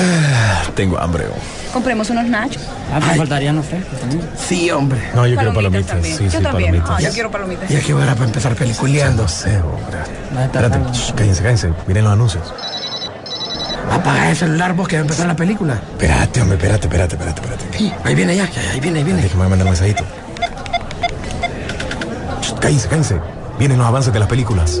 [0.00, 1.24] Ah, tengo hambre.
[1.72, 2.62] Compremos unos nachos.
[2.92, 4.22] Ah, me faltarían los frescos también.
[4.36, 5.00] Sí, hombre.
[5.14, 5.86] No, yo quiero palomitas.
[5.88, 6.16] también.
[6.16, 6.70] Sí, yo sí, también.
[6.70, 6.90] palomitas.
[6.90, 7.68] Ah, yo quiero palomitas.
[7.68, 9.22] Ya que hora para empezar peliculeando.
[9.24, 9.98] No sé, hombre.
[10.44, 11.72] Estar Espérate, shh, cállense, cállense.
[11.86, 12.54] Miren los anuncios.
[13.90, 15.74] Apaga el celular vos que va a empezar la película.
[15.92, 17.78] Espérate, hombre, espérate, espérate, espérate, espérate.
[17.78, 19.22] Sí, ahí viene ya, ya, ahí viene, ahí viene.
[19.22, 20.04] Déjame mandar un mensajito.
[22.42, 23.20] Shh, Cállense, cállense.
[23.58, 24.80] Vienen los avances de las películas.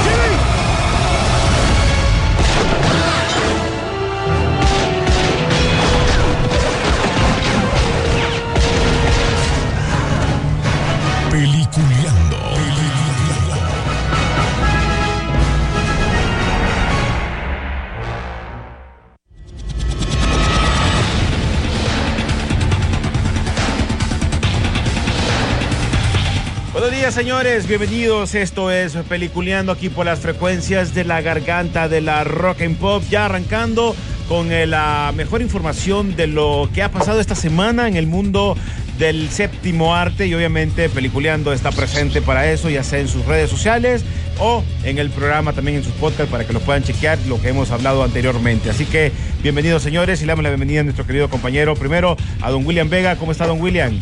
[27.11, 27.67] Señores.
[27.67, 28.35] Bienvenidos.
[28.35, 33.03] Esto es Peliculeando aquí por las frecuencias de la garganta de la rock and pop.
[33.09, 33.95] Ya arrancando
[34.29, 38.55] con eh, la mejor información de lo que ha pasado esta semana en el mundo
[38.97, 43.49] del séptimo arte y obviamente Peliculeando está presente para eso, ya sea en sus redes
[43.49, 44.05] sociales
[44.39, 47.49] o en el programa también en sus podcasts para que lo puedan chequear lo que
[47.49, 48.69] hemos hablado anteriormente.
[48.69, 49.11] Así que
[49.43, 52.89] bienvenidos señores y le damos la bienvenida a nuestro querido compañero primero a don William
[52.89, 53.17] Vega.
[53.17, 53.99] ¿Cómo está don William?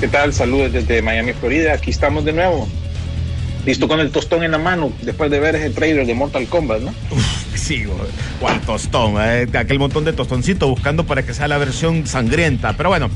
[0.00, 0.32] ¿Qué tal?
[0.32, 1.72] Saludos desde Miami, Florida.
[1.72, 2.68] Aquí estamos de nuevo.
[3.64, 6.80] Listo con el tostón en la mano después de ver ese trailer de Mortal Kombat,
[6.82, 6.94] ¿no?
[7.54, 7.98] Sí, güey.
[8.38, 12.74] cuál tostón, eh, aquel montón de tostoncito buscando para que sea la versión sangrienta.
[12.76, 13.10] Pero bueno,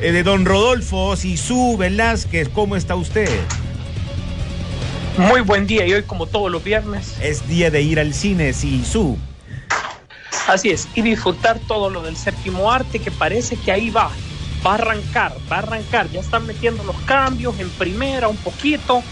[0.00, 3.28] eh, de don Rodolfo Sisu Velázquez, ¿cómo está usted?
[5.16, 8.52] Muy buen día y hoy como todos los viernes, Es día de ir al cine,
[8.52, 9.18] Sisu.
[10.46, 14.12] así es, y disfrutar todo lo del séptimo arte que parece que ahí va,
[14.66, 19.02] va a arrancar, va a arrancar, ya están metiendo los cambios en primera un poquito,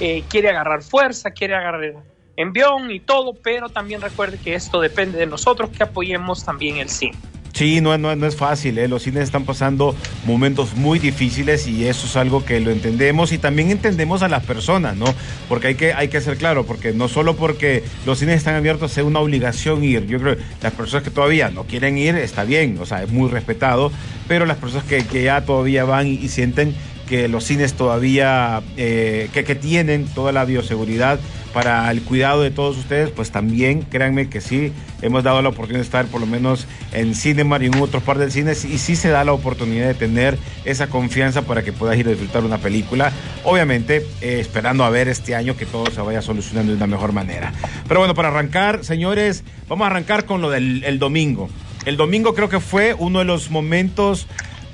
[0.00, 1.94] eh, quiere agarrar fuerza, quiere agarrar
[2.36, 6.88] envión y todo, pero también recuerde que esto depende de nosotros que apoyemos también el
[6.88, 7.16] cine.
[7.58, 8.86] Sí, no, no, no es fácil, ¿eh?
[8.86, 9.92] los cines están pasando
[10.24, 14.44] momentos muy difíciles y eso es algo que lo entendemos y también entendemos a las
[14.44, 15.12] personas, ¿no?
[15.48, 18.96] Porque hay que, hay que ser claro, porque no solo porque los cines están abiertos
[18.96, 22.44] es una obligación ir, yo creo que las personas que todavía no quieren ir está
[22.44, 23.90] bien, o sea, es muy respetado,
[24.28, 26.76] pero las personas que, que ya todavía van y, sienten
[27.08, 31.18] que los cines todavía, eh, que, que tienen toda la bioseguridad
[31.52, 34.72] para el cuidado de todos ustedes, pues también créanme que sí,
[35.02, 38.18] hemos dado la oportunidad de estar por lo menos en Cinemar y en otros par
[38.18, 41.96] de cines y sí se da la oportunidad de tener esa confianza para que puedas
[41.96, 43.12] ir a disfrutar una película,
[43.44, 47.12] obviamente eh, esperando a ver este año que todo se vaya solucionando de una mejor
[47.12, 47.52] manera.
[47.86, 51.48] Pero bueno, para arrancar, señores, vamos a arrancar con lo del el domingo.
[51.86, 54.26] El domingo creo que fue uno de los momentos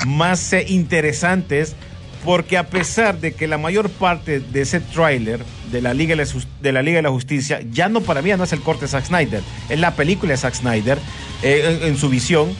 [0.06, 1.76] más eh, interesantes
[2.24, 5.40] porque a pesar de que la mayor parte de ese tráiler
[5.70, 8.88] de la Liga de la, Justicia ya no para mí no es el corte de
[8.88, 10.98] Zack Snyder, es la película de Zack Snyder
[11.42, 12.50] eh, en, su visión,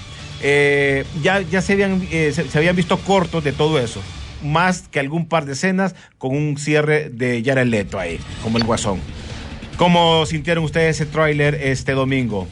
[0.43, 4.03] eh, ya, ya se, habían, eh, se habían visto cortos de todo eso,
[4.43, 8.65] más que algún par de escenas con un cierre de Jared Leto ahí, como el
[8.65, 9.01] guasón.
[9.77, 12.47] ¿Cómo sintieron ustedes ese tráiler este domingo?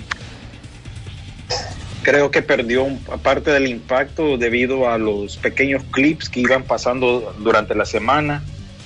[2.03, 2.87] Creo que perdió
[3.23, 8.43] parte del impacto debido a los pequeños clips que iban pasando durante la semana,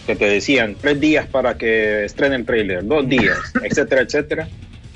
[0.07, 4.49] que te decían tres días para que estrene el trailer, dos días, etcétera, etcétera,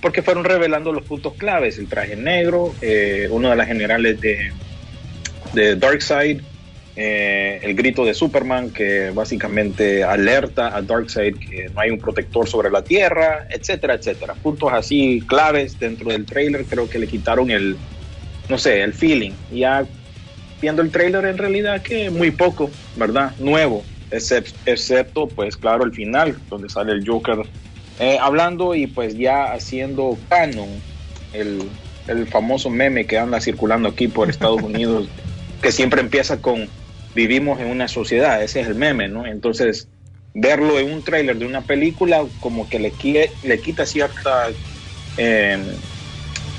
[0.03, 4.52] porque fueron revelando los puntos claves, el traje negro, eh, uno de las generales de,
[5.54, 6.42] de Darkseid,
[6.97, 12.47] eh, el grito de Superman que básicamente alerta a Darkseid que no hay un protector
[12.47, 14.34] sobre la Tierra, etcétera, etcétera.
[14.34, 17.76] Puntos así claves dentro del trailer creo que le quitaron el,
[18.50, 19.38] no sé, el feeling.
[19.50, 19.88] Ya
[20.61, 23.37] viendo el trailer en realidad que muy poco, ¿verdad?
[23.38, 27.38] Nuevo, excep- excepto pues claro el final donde sale el Joker
[27.99, 30.85] eh, hablando y pues ya haciendo canon
[31.32, 35.12] el, el famoso meme que anda circulando aquí por Estados Unidos
[35.61, 36.75] que siempre empieza con
[37.14, 39.26] vivimos en una sociedad, ese es el meme, ¿no?
[39.26, 39.91] Entonces
[40.35, 42.97] verlo en un tráiler de una película como que le,
[43.43, 44.55] le quita cierta
[45.17, 45.82] eh,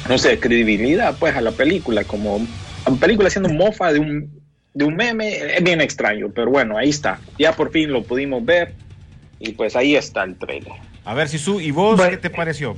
[0.07, 2.45] no sé, credibilidad pues a la película, como
[2.85, 4.41] la película siendo mofa de un,
[4.73, 8.43] de un meme, es bien extraño, pero bueno, ahí está, ya por fin lo pudimos
[8.43, 8.73] ver
[9.39, 10.73] y pues ahí está el trailer.
[11.03, 12.75] A ver, Sisu, ¿y vos Bueno, qué te pareció?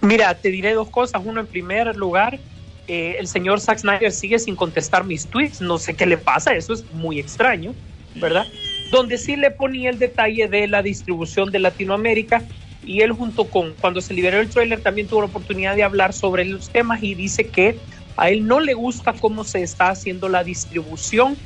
[0.00, 1.22] Mira, te diré dos cosas.
[1.24, 2.38] Uno, en primer lugar,
[2.86, 5.60] eh, el señor Zack Snyder sigue sin contestar mis tweets.
[5.60, 7.74] No sé qué le pasa, eso es muy extraño,
[8.14, 8.46] ¿verdad?
[8.92, 12.42] Donde sí le ponía el detalle de la distribución de Latinoamérica,
[12.86, 16.12] y él junto con, cuando se liberó el tráiler, también tuvo la oportunidad de hablar
[16.12, 17.76] sobre los temas y dice que
[18.16, 21.36] a él no le gusta cómo se está haciendo la distribución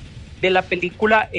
[0.40, 1.30] de la película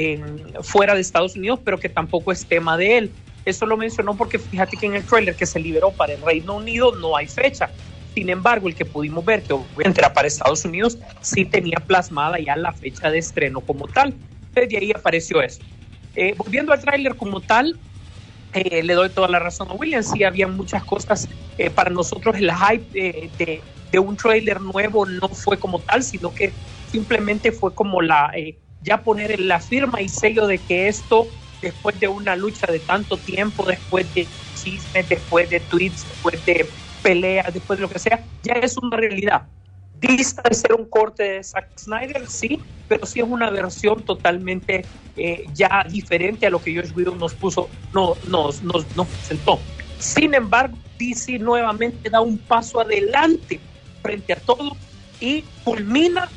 [0.62, 3.12] fuera de Estados Unidos, pero que tampoco es tema de él.
[3.46, 6.58] Eso lo mencionó porque fíjate que en el tráiler que se liberó para el Reino
[6.58, 7.70] Unido no hay fecha.
[8.14, 12.38] Sin embargo, el que pudimos ver, que obviamente era para Estados Unidos, sí tenía plasmada
[12.40, 14.14] ya la fecha de estreno como tal.
[14.54, 15.62] Desde ahí apareció eso.
[16.16, 17.80] Eh, volviendo al tráiler como tal,
[18.54, 20.04] eh, le doy toda la razón a William.
[20.04, 21.28] Sí, había muchas cosas.
[21.58, 23.62] Eh, para nosotros el hype de,
[23.92, 26.52] de, un tráiler nuevo no fue como tal, sino que
[26.90, 31.28] simplemente fue como la eh, ya poner la firma y sello de que esto,
[31.62, 36.66] después de una lucha de tanto tiempo, después de chismes, después de tweets, después de
[37.04, 39.44] peleas, después de lo que sea, ya es una realidad.
[40.02, 44.84] Dista de ser un corte de Zack Snyder, sí, pero sí es una versión totalmente
[45.16, 49.60] eh, ya diferente a lo que Josh Whedon nos puso, no, nos, nos, nos presentó.
[50.00, 53.60] Sin embargo, DC nuevamente da un paso adelante
[54.02, 54.76] frente a todo
[55.20, 56.28] y culmina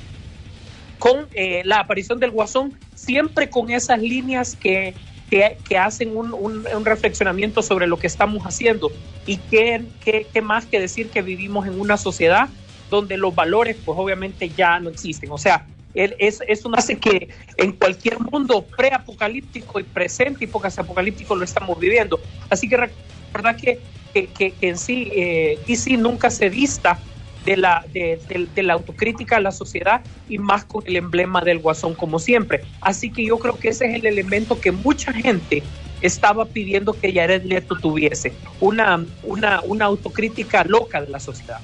[0.99, 4.95] con eh, la aparición del Guasón, siempre con esas líneas que,
[5.31, 8.91] que, que hacen un, un, un, reflexionamiento sobre lo que estamos haciendo.
[9.27, 12.49] Y qué, qué, qué más que decir que vivimos en una sociedad
[12.91, 15.31] donde los valores pues obviamente ya no existen.
[15.31, 21.37] O sea, es, es un hace que en cualquier mundo preapocalíptico y presente y apocalíptico
[21.37, 22.21] lo estamos viviendo.
[22.51, 23.81] Así que recuerda que,
[24.13, 26.99] que, que, en sí eh, DC nunca se vista
[27.45, 28.19] de la, de,
[28.55, 32.63] de, la autocrítica a la sociedad y más con el emblema del guasón como siempre.
[32.81, 35.63] Así que yo creo que ese es el elemento que mucha gente
[36.01, 41.61] estaba pidiendo que Jared Leto tuviese, una, una, una autocrítica loca de la sociedad.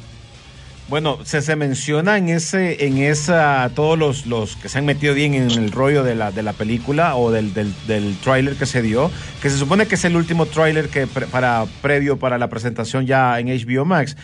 [0.90, 5.14] Bueno, se, se menciona en ese, en esa, todos los, los que se han metido
[5.14, 8.66] bien en el rollo de la, de la película o del, del, del tráiler que
[8.66, 9.08] se dio,
[9.40, 13.06] que se supone que es el último tráiler que pre, para previo para la presentación
[13.06, 14.16] ya en HBO Max.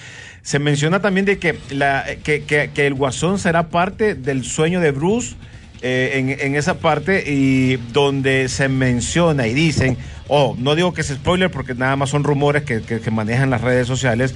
[0.42, 4.80] Se menciona también de que, la, que, que, que el Guasón será parte del sueño
[4.80, 5.36] de Bruce.
[5.82, 11.02] Eh, en, en, esa parte y donde se menciona y dicen, oh, no digo que
[11.02, 14.34] es spoiler porque nada más son rumores que, que, manejan las redes sociales,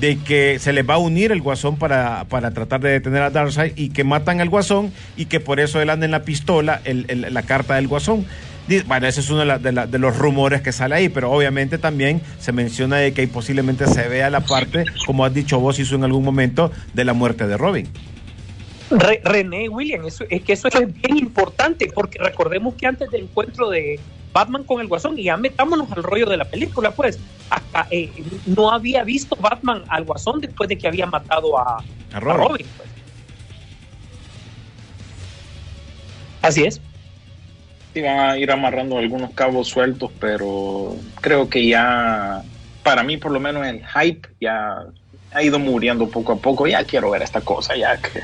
[0.00, 3.30] de que se les va a unir el guasón para, para tratar de detener a
[3.30, 6.80] Darkseid y que matan al guasón y que por eso él anda en la pistola
[6.84, 8.24] el, el, la carta del guasón.
[8.86, 11.30] Bueno, ese es uno de, la, de, la, de, los rumores que sale ahí, pero
[11.30, 15.78] obviamente también se menciona de que posiblemente se vea la parte, como has dicho vos,
[15.78, 17.88] hizo en algún momento, de la muerte de Robin.
[18.90, 23.22] Re, René William, eso, es que eso es bien importante, porque recordemos que antes del
[23.22, 23.98] encuentro de
[24.32, 27.18] Batman con el Guasón, y ya metámonos al rollo de la película, pues,
[27.90, 28.10] eh,
[28.46, 32.40] no había visto Batman al Guasón después de que había matado a, a Robin.
[32.40, 32.88] A Robin pues.
[36.42, 36.80] Así es.
[37.92, 42.42] Sí, van a ir amarrando algunos cabos sueltos, pero creo que ya,
[42.84, 44.84] para mí por lo menos el hype ya
[45.32, 46.66] ha ido muriendo poco a poco.
[46.68, 48.20] Ya quiero ver esta cosa, ya que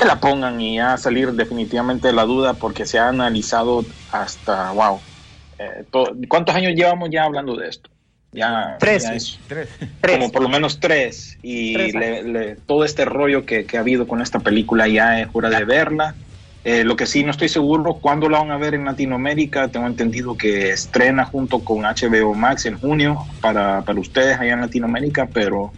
[0.00, 4.72] que la pongan y ya salir definitivamente de la duda porque se ha analizado hasta,
[4.72, 4.98] wow,
[5.58, 7.90] eh, to, ¿cuántos años llevamos ya hablando de esto?
[8.32, 9.68] Ya, tres, ya es, tres.
[10.00, 13.80] como por lo menos tres y tres le, le, todo este rollo que, que, ha
[13.80, 16.14] habido con esta película ya es hora de verla.
[16.62, 19.68] Eh, lo que sí no estoy seguro cuándo la van a ver en Latinoamérica.
[19.68, 24.60] Tengo entendido que estrena junto con HBO Max en junio para, para ustedes allá en
[24.60, 25.72] Latinoamérica, pero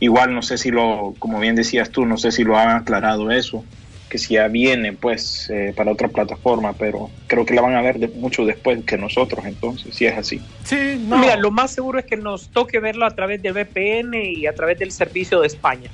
[0.00, 3.30] igual no sé si lo, como bien decías tú, no sé si lo han aclarado
[3.30, 3.64] eso,
[4.08, 7.82] que si ya viene pues eh, para otra plataforma, pero creo que la van a
[7.82, 10.40] ver de, mucho después que nosotros, entonces, si es así.
[10.64, 11.18] Sí, no.
[11.18, 14.54] Mira, lo más seguro es que nos toque verlo a través del VPN y a
[14.54, 15.90] través del servicio de España.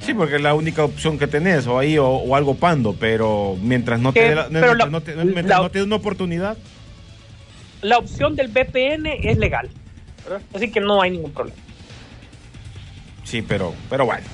[0.00, 3.56] Sí, porque es la única opción que tenés, o ahí, o, o algo pando, pero
[3.60, 6.56] mientras no te dé una oportunidad.
[7.82, 9.68] La opción del VPN es legal,
[10.24, 10.40] ¿verdad?
[10.54, 11.65] así que no hay ningún problema.
[13.26, 14.24] Sí, pero, pero bueno,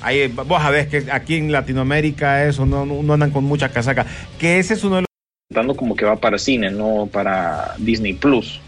[0.44, 2.82] vos sabés que aquí en Latinoamérica eso no,
[3.14, 4.04] andan con mucha casaca.
[4.38, 5.06] Que ese es uno de los.
[5.48, 8.60] Dando como que va para cine, no para Disney Plus.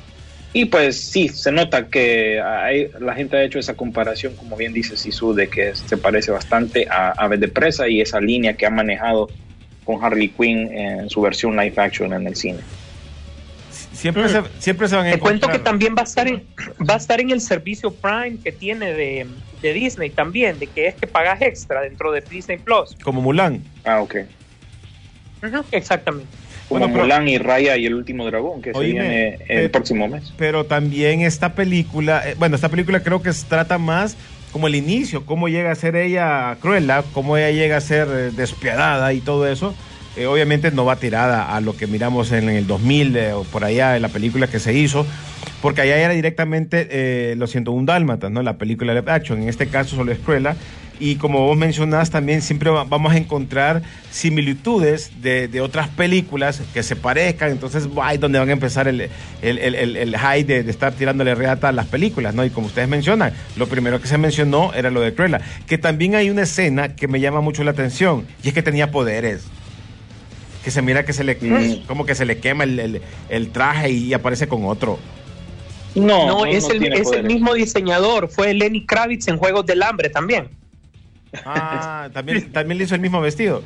[0.54, 2.40] Y pues sí, se nota que
[3.00, 6.86] la gente ha hecho esa comparación, como bien dice Sisu, de que se parece bastante
[6.88, 9.28] a Aves de Presa y esa línea que ha manejado
[9.84, 12.60] con Harley Quinn en su versión live action en el cine.
[13.94, 14.28] Siempre, mm.
[14.28, 16.44] se, siempre se van a Te cuento que también va a estar en,
[16.88, 19.26] va a estar en el servicio Prime que tiene de,
[19.62, 22.96] de Disney también, de que es que pagas extra dentro de Disney Plus.
[23.02, 23.62] Como Mulan.
[23.84, 24.16] Ah, ok.
[25.42, 26.28] Uh -huh, exactamente.
[26.68, 29.68] Como bueno, Mulan y Raya y el último dragón, que oíme, se viene el eh,
[29.68, 30.32] próximo mes.
[30.36, 34.16] Pero también esta película, eh, bueno, esta película creo que se trata más
[34.50, 38.30] como el inicio, cómo llega a ser ella cruela, cómo ella llega a ser eh,
[38.30, 39.74] despiadada y todo eso.
[40.16, 43.64] Eh, obviamente no va tirada a lo que miramos en el 2000 eh, o por
[43.64, 45.06] allá en la película que se hizo,
[45.60, 48.42] porque allá era directamente eh, Los 101 Dálmatas, ¿no?
[48.42, 50.56] La película de action, en este caso solo es Cruella.
[51.00, 56.84] Y como vos mencionás, también siempre va- vamos a encontrar similitudes de, otras películas que
[56.84, 57.50] se parezcan.
[57.50, 59.00] Entonces, ahí es donde van a empezar el,
[59.42, 62.44] el, el, el, el high de, de estar tirándole reata a las películas, ¿no?
[62.44, 65.40] Y como ustedes mencionan, lo primero que se mencionó era lo de Cruella.
[65.66, 68.90] Que también hay una escena que me llama mucho la atención, y es que tenía
[68.92, 69.42] poderes.
[70.64, 71.86] Que se mira que se le, Mm.
[71.86, 74.98] como que se le quema el, el, el traje y aparece con otro.
[75.94, 78.28] No, No, es, el, es el mismo diseñador.
[78.28, 80.48] Fue Lenny Kravitz en Juegos del Hambre también.
[81.44, 83.62] Ah, también, también le hizo el mismo vestido.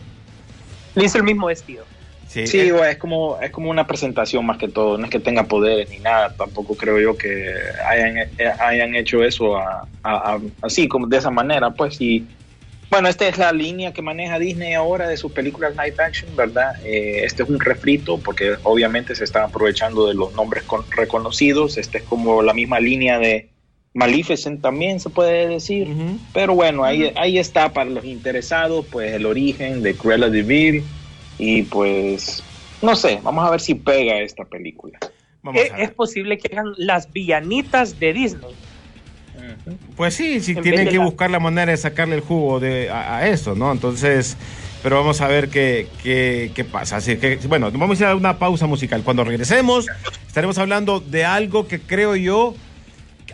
[0.94, 1.84] Le hizo el mismo vestido.
[2.26, 5.10] Sí, Sí, eh, güey, es como, es como una presentación más que todo, no es
[5.10, 7.54] que tenga poderes ni nada, tampoco creo yo que
[7.88, 8.28] hayan, eh,
[8.60, 12.26] hayan hecho eso a- a- a- así, como de esa manera, pues, y
[12.90, 16.72] bueno, esta es la línea que maneja Disney ahora de sus películas live action, ¿verdad?
[16.84, 21.76] Eh, este es un refrito porque obviamente se están aprovechando de los nombres con- reconocidos,
[21.76, 23.50] este es como la misma línea de
[23.94, 25.88] Maleficent también se puede decir,
[26.32, 30.84] pero bueno, ahí, ahí está para los interesados, pues el origen de Cruella de Vil
[31.38, 32.42] y pues
[32.80, 34.98] no sé, vamos a ver si pega esta película.
[35.42, 38.54] vamos Es, a Eh, es posible que hagan las villanitas de Disney.
[39.96, 42.90] Pues sí, sí En tienen que la- buscar la manera de sacarle el jugo de,
[42.90, 43.70] a, a eso, ¿no?
[43.72, 44.36] Entonces,
[44.82, 46.96] pero vamos a ver qué, qué, qué pasa.
[46.96, 49.02] Así que, bueno, vamos a ir a una pausa musical.
[49.02, 49.86] Cuando regresemos,
[50.26, 52.54] estaremos hablando de algo que creo yo,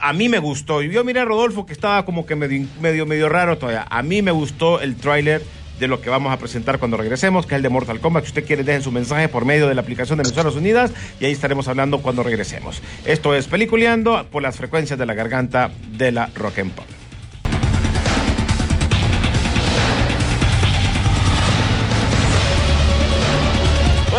[0.00, 0.82] a mí me gustó.
[0.82, 3.86] Y yo miré a Rodolfo que estaba como que medio, medio, medio raro todavía.
[3.90, 5.42] A mí me gustó el tráiler
[5.78, 8.24] de lo que vamos a presentar cuando regresemos, que es el de Mortal Kombat.
[8.24, 11.26] Si usted quiere, dejen su mensaje por medio de la aplicación de Emisoras Unidas y
[11.26, 12.82] ahí estaremos hablando cuando regresemos.
[13.04, 16.86] Esto es Peliculeando por las frecuencias de la garganta de la Rock and Pop.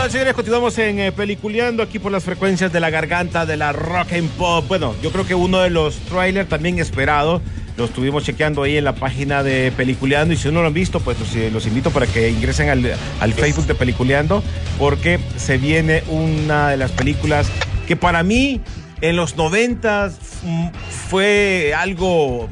[0.09, 4.13] Señores, continuamos en eh, Peliculeando aquí por las frecuencias de la garganta de la Rock
[4.13, 4.63] and Pop.
[4.67, 7.41] Bueno, yo creo que uno de los trailers también esperado,
[7.77, 10.99] lo estuvimos chequeando ahí en la página de Peliculeando y si no lo han visto,
[10.99, 14.43] pues los, eh, los invito para que ingresen al, al Facebook de Peliculeando
[14.79, 17.47] porque se viene una de las películas
[17.87, 18.61] que para mí
[19.01, 20.67] en los noventas mm,
[21.09, 22.49] fue algo,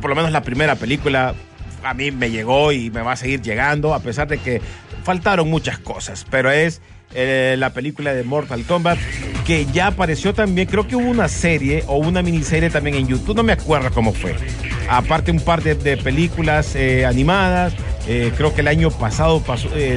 [0.00, 1.34] por lo menos la primera película
[1.82, 4.60] a mí me llegó y me va a seguir llegando, a pesar de que
[5.04, 6.82] faltaron muchas cosas, pero es
[7.14, 8.98] eh, la película de Mortal Kombat
[9.46, 13.36] que ya apareció también, creo que hubo una serie o una miniserie también en YouTube,
[13.36, 14.34] no me acuerdo cómo fue.
[14.90, 17.72] Aparte un par de, películas eh, animadas,
[18.08, 19.40] eh, creo que el año pasado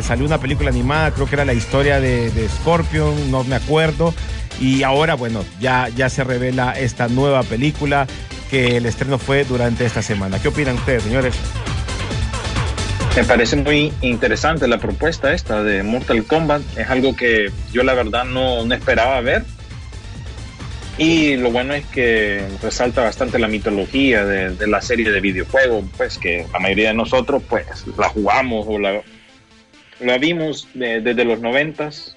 [0.04, 4.14] salió una película animada, creo que era la historia de, de Scorpion, no me acuerdo.
[4.60, 8.08] Y ahora, bueno, ya, ya se revela esta nueva película
[8.50, 10.40] que el estreno fue durante esta semana.
[10.40, 11.36] ¿Qué opinan ustedes, señores?
[13.20, 16.62] Me parece muy interesante la propuesta esta de Mortal Kombat.
[16.78, 19.44] Es algo que yo la verdad no, no esperaba ver.
[20.98, 25.84] Y lo bueno es que resalta bastante la mitología de, de la serie de videojuegos,
[25.98, 27.66] pues que la mayoría de nosotros pues
[27.98, 29.02] la jugamos o la,
[30.00, 32.16] la vimos de- desde los noventas.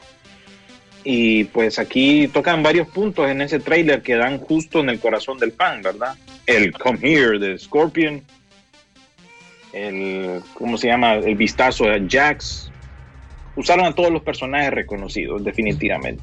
[1.02, 5.36] Y pues aquí tocan varios puntos en ese trailer que dan justo en el corazón
[5.38, 6.14] del fan, ¿verdad?
[6.46, 8.22] El Come Here de Scorpion,
[9.72, 11.14] el, ¿cómo se llama?
[11.14, 12.70] El vistazo a Jax.
[13.56, 16.22] Usaron a todos los personajes reconocidos, definitivamente.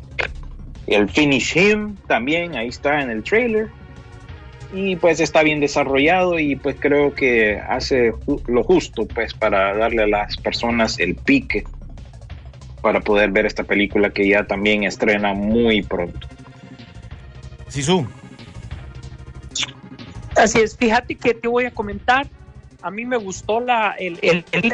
[0.88, 3.68] El Finish Him también, ahí está en el trailer.
[4.74, 9.76] Y pues está bien desarrollado y pues creo que hace ju- lo justo pues para
[9.76, 11.64] darle a las personas el pique
[12.82, 16.28] para poder ver esta película que ya también estrena muy pronto.
[17.68, 18.08] Sisu.
[20.36, 22.28] Así es, fíjate que te voy a comentar.
[22.82, 24.72] A mí me gustó la, el, el, el,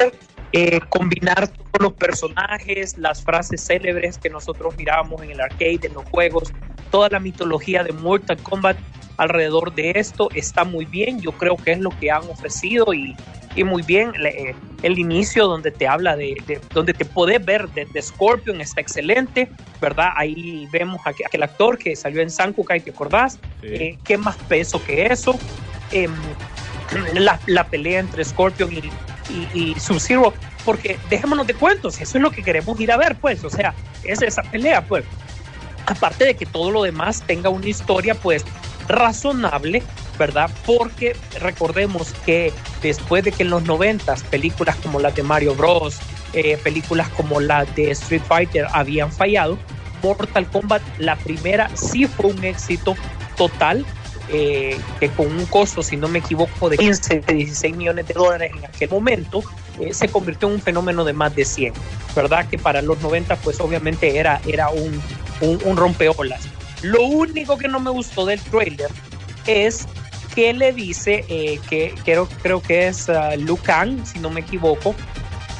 [0.54, 5.94] eh, combinar todos los personajes, las frases célebres que nosotros mirábamos en el arcade, en
[5.94, 6.54] los juegos,
[6.92, 8.78] toda la mitología de Mortal Kombat
[9.18, 11.20] alrededor de esto está muy bien.
[11.22, 13.16] Yo creo que es lo que han ofrecido y,
[13.56, 14.12] y muy bien.
[14.20, 18.02] Le- eh, el inicio donde te habla de, de- donde te podés ver de, de
[18.02, 19.50] Scorpion está excelente,
[19.82, 20.10] ¿verdad?
[20.16, 23.40] Ahí vemos a aquel actor que salió en Sankukai, ¿te acordás?
[23.62, 23.68] Sí.
[23.68, 25.40] Eh, ¿Qué más peso que eso?
[25.92, 26.14] Em,
[27.13, 28.92] la, la pelea entre Scorpion y,
[29.30, 33.15] y, y Sub-Zero, porque dejémonos de cuentos, eso es lo que queremos ir a ver,
[33.15, 33.74] pues, o sea,
[34.04, 35.06] es esa pelea, pues.
[35.88, 38.44] Aparte de que todo lo demás tenga una historia, pues,
[38.88, 39.84] razonable,
[40.18, 40.50] ¿verdad?
[40.65, 46.00] Porque recordemos que después de que en los 90 películas como las de Mario Bros,
[46.34, 49.58] eh, películas como la de Street Fighter habían fallado,
[50.01, 52.96] Mortal Kombat, la primera, sí fue un éxito
[53.36, 53.86] total,
[54.29, 58.51] eh, que con un costo, si no me equivoco, de 15, 16 millones de dólares
[58.55, 59.44] en aquel momento,
[59.79, 61.74] eh, se convirtió en un fenómeno de más de 100,
[62.15, 62.48] ¿verdad?
[62.48, 65.01] Que para los 90 pues obviamente era, era un,
[65.41, 66.48] un, un rompeolas.
[66.82, 68.89] Lo único que no me gustó del trailer
[69.48, 69.88] es
[70.36, 74.94] que le dice, eh, que creo, creo que es uh, Lucan, si no me equivoco,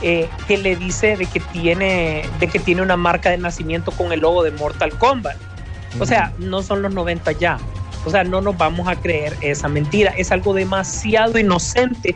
[0.02, 4.12] eh, que le dice de que, tiene, de que tiene una marca de nacimiento con
[4.12, 5.38] el logo de Mortal Kombat.
[5.98, 7.58] O sea, no son los 90 ya.
[8.06, 10.14] O sea, no nos vamos a creer esa mentira.
[10.18, 12.16] Es algo demasiado inocente.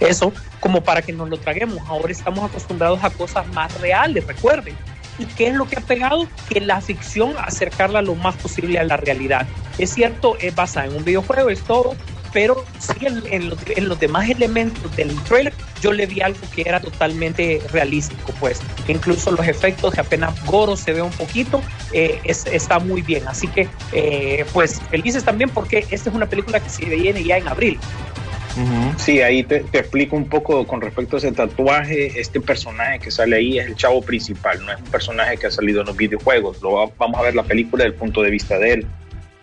[0.00, 1.78] Eso como para que nos lo traguemos.
[1.88, 4.76] Ahora estamos acostumbrados a cosas más reales, recuerden.
[5.18, 6.28] ¿Y qué es lo que ha pegado?
[6.48, 9.46] Que la ficción acercarla lo más posible a la realidad.
[9.78, 11.96] Es cierto, es basada en un videojuego, es todo,
[12.32, 13.48] pero sí en,
[13.88, 19.30] los, demás elementos del trailer yo le vi algo que era totalmente realístico, pues incluso
[19.30, 23.46] los efectos que apenas Goro se ve un poquito, eh, es, está muy bien, así
[23.48, 27.48] que eh, pues felices también porque esta es una película que se viene ya en
[27.48, 27.78] abril.
[28.96, 32.18] Sí, ahí te, te, explico un poco con respecto a ese tatuaje.
[32.18, 35.50] Este personaje que sale ahí es el chavo principal, no es un personaje que ha
[35.50, 36.60] salido en los videojuegos.
[36.60, 38.86] Lo, vamos a ver la película desde el punto de vista de él.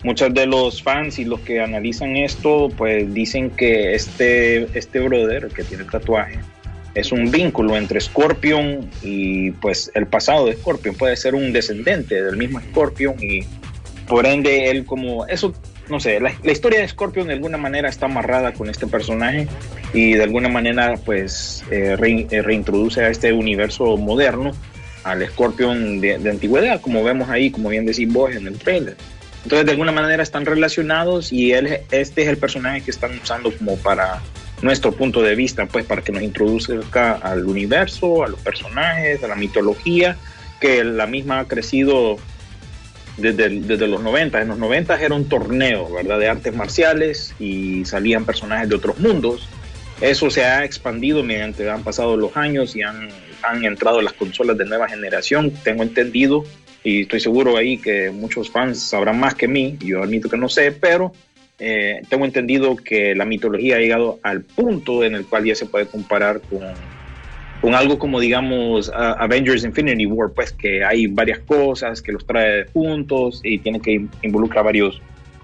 [0.05, 5.47] Muchos de los fans y los que analizan esto, pues dicen que este, este brother,
[5.47, 6.37] que tiene el tatuaje,
[6.93, 10.93] es un vínculo entre Scorpion y pues el pasado de Scorpion.
[10.93, 13.45] Puede ser un descendente del mismo Scorpion y
[14.07, 15.25] por ende él como...
[15.25, 15.55] Eso
[15.89, 19.47] no sé, la, la, historia de Scorpion de alguna manera está amarrada con este personaje
[19.91, 24.51] y de alguna manera pues eh, re, eh, reintroduce a este universo moderno
[25.03, 28.97] al Scorpion de, de, antigüedad, como vemos ahí, como bien decís vos en el trailer.
[29.45, 33.55] Entonces de alguna manera están relacionados y él, este es el personaje que están usando
[33.55, 34.19] como para
[34.63, 39.27] nuestro punto de vista, pues para que nos introduzca al universo, a los personajes, a
[39.27, 40.17] la mitología,
[40.59, 42.17] que la misma ha crecido
[43.17, 44.41] desde, desde, los 90.
[44.41, 46.17] En los 90 era un torneo, ¿verdad?
[46.17, 49.47] De artes marciales y salían personajes de otros mundos.
[50.01, 53.09] Eso se ha expandido mediante han pasado los años y han,
[53.43, 56.45] han entrado las consolas de nueva generación, tengo entendido,
[56.85, 60.47] y estoy seguro ahí que muchos fans sabrán más que mí, yo admito que no
[60.47, 61.11] sé, pero
[61.59, 65.65] eh, tengo entendido que la mitología ha llegado al punto en el cual ya se
[65.65, 66.61] puede comparar con
[67.61, 72.65] con algo como digamos Avengers Infinity War, pues que hay varias cosas que los trae
[72.73, 75.01] juntos y tiene que involucrar varios,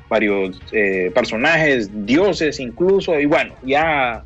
[0.08, 4.24] varios eh, personajes, dioses incluso, y bueno, ya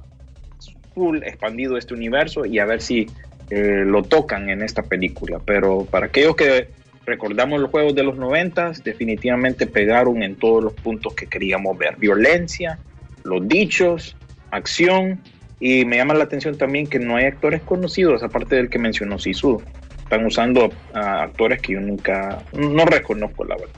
[0.94, 3.08] full expandido este universo y a ver si
[3.50, 5.40] eh, lo tocan en esta película.
[5.46, 6.68] Pero para aquellos que
[7.06, 11.96] recordamos los juegos de los noventas, definitivamente pegaron en todos los puntos que queríamos ver.
[11.98, 12.80] Violencia,
[13.24, 14.16] los dichos,
[14.52, 15.20] acción
[15.60, 19.20] y me llama la atención también que no hay actores conocidos, aparte del que mencionó
[19.20, 19.62] Sisu.
[20.04, 23.74] Están usando actores que yo nunca, no reconozco, la verdad.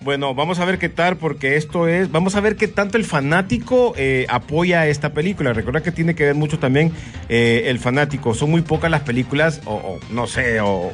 [0.00, 3.04] Bueno, vamos a ver qué tal, porque esto es, vamos a ver qué tanto el
[3.04, 5.52] fanático eh, apoya esta película.
[5.52, 6.92] Recuerda que tiene que ver mucho también
[7.28, 8.32] eh, el fanático.
[8.32, 10.92] Son muy pocas las películas, o, o no sé, o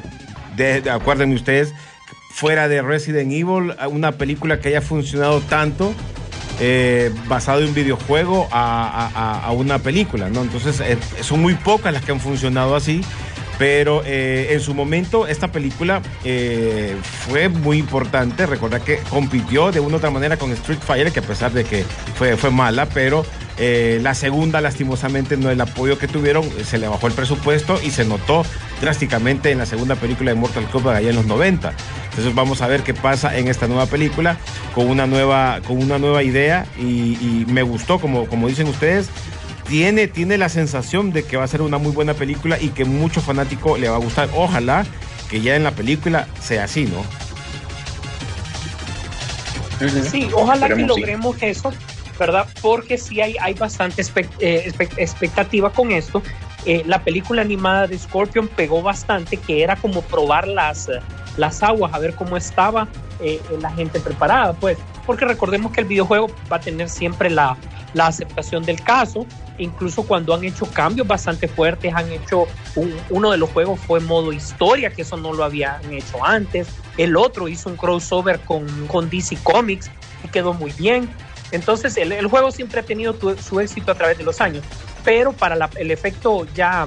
[0.56, 1.74] de, de, acuérdenme ustedes,
[2.30, 5.94] fuera de Resident Evil, una película que haya funcionado tanto
[6.60, 10.42] eh, basado en un videojuego a, una película, ¿no?
[10.42, 13.02] Entonces eh, son muy pocas las que han funcionado así,
[13.58, 16.96] pero eh, en su momento esta película eh,
[17.28, 18.46] fue muy importante.
[18.46, 21.64] Recordar que compitió de una u otra manera con Street Fighter, que a pesar de
[21.64, 21.84] que
[22.16, 23.24] fue, fue mala, pero
[23.56, 28.04] la segunda, lastimosamente, no el apoyo que tuvieron, se le bajó el presupuesto y se
[28.04, 28.44] notó
[28.84, 31.72] drásticamente en la segunda película de Mortal Kombat allá en los 90.
[32.10, 34.36] Entonces vamos a ver qué pasa en esta nueva película
[34.74, 39.08] con una nueva, con una nueva idea y, y me gustó, como, como dicen ustedes,
[39.66, 42.84] tiene, tiene la sensación de que va a ser una muy buena película y que
[42.84, 44.28] mucho fanático le va a gustar.
[44.34, 44.84] Ojalá
[45.30, 47.02] que ya en la película sea así, ¿no?
[50.10, 51.72] Sí, ojalá que logremos eso
[52.18, 52.46] ¿verdad?
[52.60, 54.02] Porque sí hay, hay bastante
[54.40, 56.22] eh, expectativa con esto.
[56.66, 60.88] Eh, la película animada de Scorpion pegó bastante, que era como probar las,
[61.36, 62.88] las aguas, a ver cómo estaba
[63.20, 67.56] eh, la gente preparada, pues, porque recordemos que el videojuego va a tener siempre la,
[67.92, 69.26] la aceptación del caso,
[69.58, 72.46] incluso cuando han hecho cambios bastante fuertes, han hecho
[72.76, 76.68] un, uno de los juegos fue modo historia, que eso no lo habían hecho antes,
[76.98, 79.90] el otro hizo un crossover con, con DC Comics
[80.24, 81.08] y quedó muy bien.
[81.52, 84.64] Entonces el, el juego siempre ha tenido su éxito a través de los años,
[85.04, 86.86] pero para el efecto ya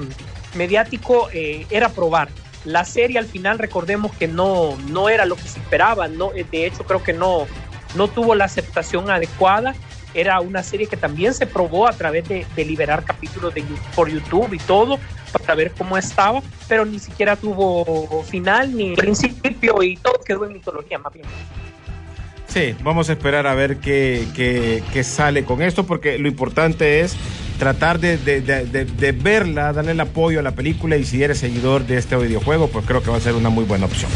[0.55, 2.29] mediático eh, era probar.
[2.65, 6.65] La serie al final recordemos que no, no era lo que se esperaba, no, de
[6.65, 7.47] hecho creo que no,
[7.95, 9.75] no tuvo la aceptación adecuada.
[10.13, 13.53] Era una serie que también se probó a través de, liberar capítulos
[13.95, 14.99] por YouTube y todo
[15.31, 20.53] para ver cómo estaba, pero ni siquiera tuvo final ni principio y todo quedó en
[20.53, 21.25] mitología más bien.
[22.47, 27.15] Sí, vamos a esperar a ver qué, qué, sale con esto, porque lo importante es
[27.57, 31.85] tratar de, de- de- verla, darle el apoyo a la película y si eres seguidor
[31.85, 34.11] de este videojuego, pues creo que va a ser una muy buena opción.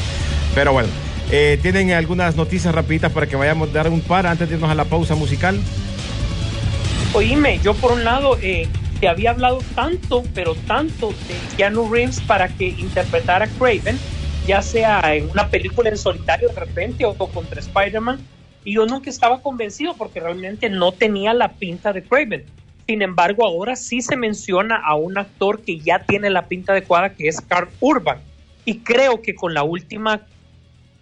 [0.53, 0.89] Pero bueno,
[1.31, 4.69] eh, ¿tienen algunas noticias rapiditas para que vayamos a dar un par antes de irnos
[4.69, 5.59] a la pausa musical?
[7.13, 8.67] Oíme, yo por un lado eh,
[8.99, 13.97] te había hablado tanto, pero tanto de Keanu Reeves para que interpretara a Craven,
[14.47, 18.19] ya sea en una película en solitario de repente o contra Spider-Man,
[18.63, 22.45] y yo nunca estaba convencido porque realmente no tenía la pinta de Craven.
[22.91, 27.15] Sin embargo, ahora sí se menciona a un actor que ya tiene la pinta adecuada,
[27.15, 28.19] que es Carl Urban.
[28.65, 30.19] Y creo que con la última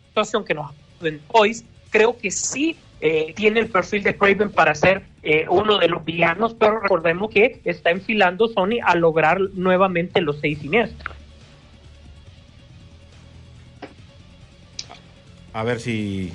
[0.10, 0.72] situación que nos
[1.02, 5.80] en Boys, creo que sí eh, tiene el perfil de Craven para ser eh, uno
[5.80, 11.18] de los villanos, pero recordemos que está enfilando Sony a lograr nuevamente los seis siniestros.
[15.54, 16.32] A ver si.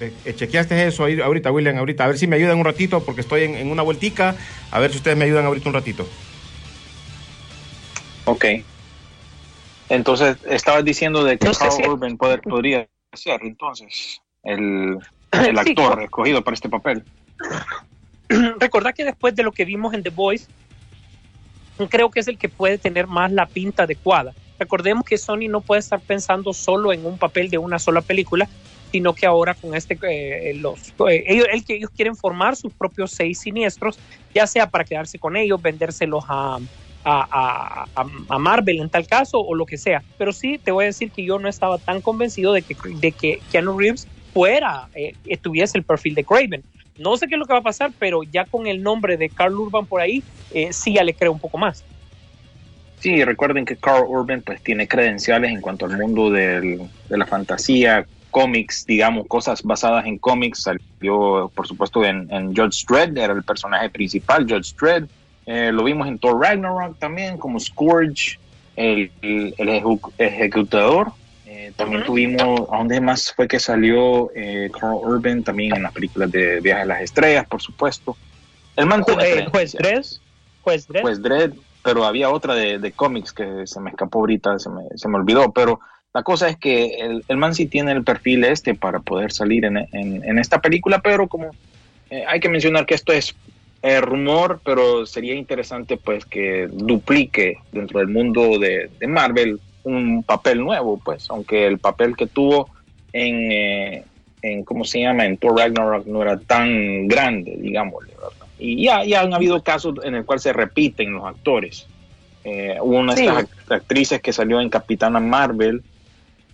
[0.00, 2.04] Eh, eh, chequeaste eso ahí ahorita, William, ahorita.
[2.04, 4.34] A ver si me ayudan un ratito, porque estoy en, en una vueltica.
[4.70, 6.06] A ver si ustedes me ayudan ahorita un ratito.
[8.24, 8.44] Ok.
[9.90, 14.98] Entonces, estabas diciendo de que No sé Carl si- Urban podría ser entonces el,
[15.32, 17.02] el actor co- escogido para este papel.
[18.58, 20.46] Recordad que después de lo que vimos en The Voice,
[21.90, 24.32] creo que es el que puede tener más la pinta adecuada.
[24.58, 28.48] Recordemos que Sony no puede estar pensando solo en un papel de una sola película,
[28.90, 32.72] sino que ahora con este, eh, los, eh, ellos, el que ellos quieren formar sus
[32.74, 34.00] propios seis siniestros,
[34.34, 36.58] ya sea para quedarse con ellos, vendérselos a,
[37.04, 40.04] a, a- a Marvel en tal caso o lo que sea.
[40.16, 43.12] Pero sí, te voy a decir que yo no estaba tan convencido de que, de
[43.14, 46.64] que Keanu Reeves fuera, eh, tuviese el perfil de Craven.
[46.96, 49.30] No sé qué es lo que va a pasar, pero ya con el nombre de
[49.30, 51.86] Carl Urban por ahí, eh, sí ya le creo un poco más.
[52.98, 57.26] Sí, recuerden que Carl Urban pues tiene credenciales en cuanto al mundo del- de la
[57.26, 60.62] fantasía, cómics, digamos, cosas basadas en cómics.
[60.62, 65.04] Salió, por supuesto, en, en Judge Dredd, era el personaje principal, Judge Dredd.
[65.46, 68.38] Eh, lo vimos en Thor Ragnarok también, como Scourge,
[68.76, 71.12] el, el- el ejecu- ejecutador.
[71.46, 75.42] Eh, también tuvimos, ¿a dónde más fue que salió eh, Carl Urban?
[75.42, 78.16] También en las películas de Viaje a las Estrellas, por supuesto.
[78.76, 79.72] El man Eh, juez.
[79.72, 80.04] Dredd,
[80.62, 81.02] juez Dredd.
[81.02, 84.82] Pues Dredd, pero había otra de, de cómics que se me escapó ahorita, se me,
[84.94, 85.80] se me olvidó, pero
[86.12, 89.64] la cosa es que el, el man sí tiene el perfil este para poder salir
[89.64, 91.50] en, en- en esta película, pero como
[92.10, 93.34] eh, hay que mencionar que esto es
[93.82, 100.22] eh, rumor, pero sería interesante pues que duplique dentro del mundo de, de Marvel un
[100.24, 102.68] papel nuevo, pues, aunque el papel que tuvo
[103.12, 104.04] en, eh,
[104.42, 105.24] en, ¿cómo se llama?
[105.24, 108.46] En Thor Ragnarok no era tan grande, digámosle, ¿verdad?
[108.58, 111.86] Y ya, ya han habido casos en el cual se repiten los actores.
[112.44, 113.26] Eh, hubo una de Sí.
[113.26, 115.82] estas act- actrices que salió en Capitana Marvel,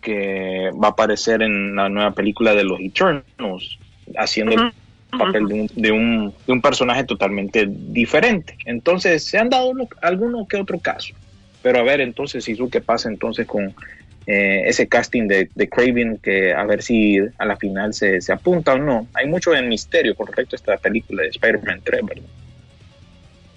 [0.07, 3.77] que va a aparecer en la nueva película de los Eternals,
[4.17, 4.61] haciendo el
[5.19, 8.57] papel de un, de, un, de un personaje totalmente diferente.
[8.67, 11.13] Entonces, se han dado lo- alguno que otro caso.
[11.61, 13.75] Pero a ver, entonces, si qué pasa entonces con
[14.29, 18.33] eh, ese casting de, de Craven, que a ver si a la final se, se
[18.33, 19.09] apunta o no.
[19.15, 22.29] Hay mucho en misterio con respecto a esta película de Spider-Man 3, ¿verdad?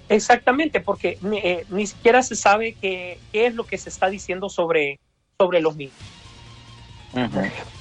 [0.09, 4.49] Exactamente, porque eh, ni siquiera se sabe qué, qué es lo que se está diciendo
[4.49, 4.97] sobre,
[5.39, 6.18] sobre los mismos.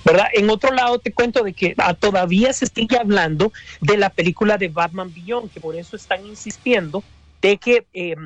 [0.04, 0.26] ¿Verdad?
[0.32, 4.56] En otro lado te cuento de que ah, todavía se sigue hablando de la película
[4.58, 7.04] de Batman Beyond, que por eso están insistiendo
[7.42, 8.16] de que eh,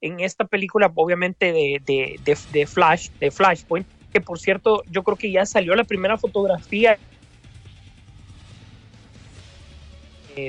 [0.00, 5.02] en esta película, obviamente de, de, de, de Flash, de Flashpoint, que por cierto, yo
[5.02, 7.00] creo que ya salió la primera fotografía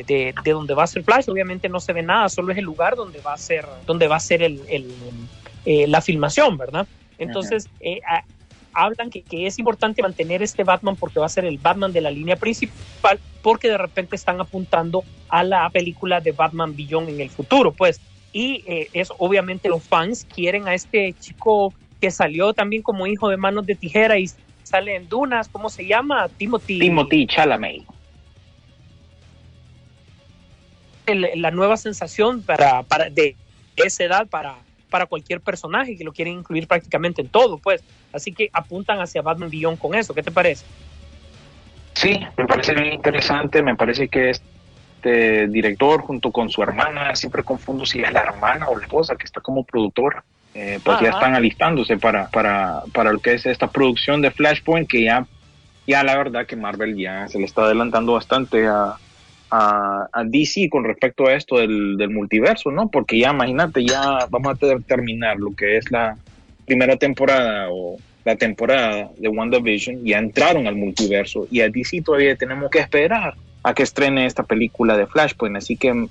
[0.05, 2.65] de, de donde va a ser Flash, obviamente no se ve nada, solo es el
[2.65, 5.29] lugar donde va a ser, donde va a ser el, el,
[5.65, 6.87] eh, la filmación, ¿verdad?
[7.17, 8.23] Entonces, eh, a-
[8.73, 12.01] hablan que, que es importante mantener este Batman porque va a ser el Batman de
[12.01, 17.21] la línea principal, porque de repente están apuntando a la película de Batman Beyond en
[17.21, 17.99] el futuro, pues.
[18.33, 23.29] Y eh, es obviamente los fans quieren a este chico que salió también como hijo
[23.29, 24.29] de manos de tijera y
[24.63, 26.29] sale en Dunas, ¿cómo se llama?
[26.29, 26.79] Timothy.
[26.79, 27.83] Timothy Chalamet.
[31.07, 33.35] el- la nueva sensación para, para de
[33.75, 34.55] esa edad para,
[34.91, 37.83] para cualquier personaje que lo quieren incluir prácticamente en todo, pues.
[38.13, 40.13] Así que apuntan hacia Batman Beyond con eso.
[40.13, 40.63] ¿Qué te parece?
[41.95, 43.63] Sí, me parece bien interesante.
[43.63, 48.67] Me parece que este director, junto con su hermana, siempre confundo si es la hermana
[48.69, 50.23] o la esposa que está como productora,
[50.53, 54.87] eh, pues ya están alistándose para, para, para lo que es esta producción de Flashpoint,
[54.87, 55.25] que ya,
[55.87, 58.97] ya la verdad que Marvel ya se le está adelantando bastante a,
[59.51, 62.87] a, DC con respecto a esto del, multiverso, ¿no?
[62.87, 66.17] Porque ya, imagínate, ya vamos a ter- terminar lo que es la
[66.65, 72.35] primera temporada o la temporada de WandaVision, ya entraron al multiverso y a DC todavía
[72.35, 73.33] tenemos que esperar
[73.63, 76.07] a que estrene esta película de Flashpoint, así que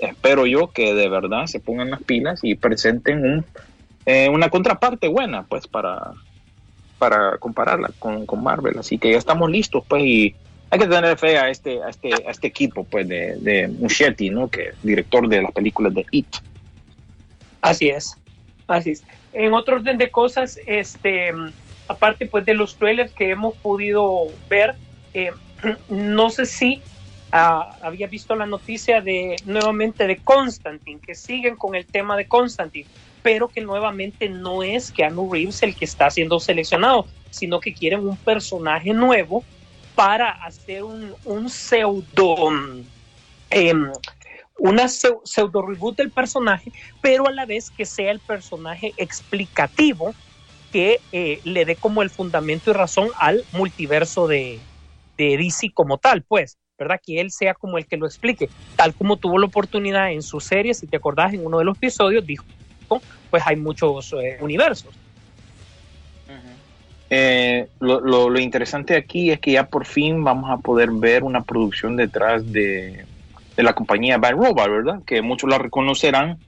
[0.00, 3.44] espero yo que de verdad se pongan las pilas y presenten un,
[4.06, 6.12] eh, una contraparte buena, pues, para,
[6.98, 8.78] para compararla con, con Marvel.
[8.78, 10.34] Así que ya estamos listos, pues, y
[10.70, 14.48] hay que tener fe a este, a este, a este equipo, pues, de, de ¿no?
[14.48, 16.36] Que director de las películas de It.
[17.60, 18.16] Así es,
[18.68, 19.04] así es.
[19.32, 21.32] En otro orden de cosas, este,
[21.88, 24.76] aparte pues de los trailers que hemos podido ver,
[25.12, 25.32] eh,
[25.88, 26.80] no sé si
[27.32, 32.28] ah, había visto la noticia de nuevamente de Constantine, que siguen con el tema de
[32.28, 32.86] Constantine,
[33.22, 38.06] pero que nuevamente no es Keanu Reeves el que está siendo seleccionado, sino que quieren
[38.06, 39.44] un personaje nuevo
[40.00, 42.48] para hacer un, un pseudo
[43.50, 43.92] em,
[44.58, 50.14] una pseu- pseudo reboot del personaje, pero a la vez que sea el personaje explicativo
[50.72, 54.58] que eh, le dé como el fundamento y razón al multiverso de,
[55.18, 56.98] de DC como tal, pues, ¿verdad?
[57.04, 60.40] Que él sea como el que lo explique, tal como tuvo la oportunidad en su
[60.40, 62.46] serie, si te acordás, en uno de los episodios, dijo,
[63.28, 64.94] pues hay muchos eh, universos.
[67.10, 71.24] Eh, lo, lo- lo interesante aquí es que ya por fin vamos a poder ver
[71.24, 73.04] una producción detrás de,
[73.56, 75.00] de la compañía Bad Robot, ¿verdad?
[75.04, 76.38] Que muchos la reconocerán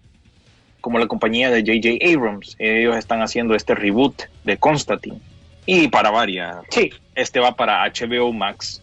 [0.81, 2.05] como la compañía de J.J.
[2.17, 2.57] Abrams.
[2.59, 5.19] Ellos están haciendo este reboot de Constantine.
[5.67, 8.81] Y para varias, Sí, este va para HBO Max.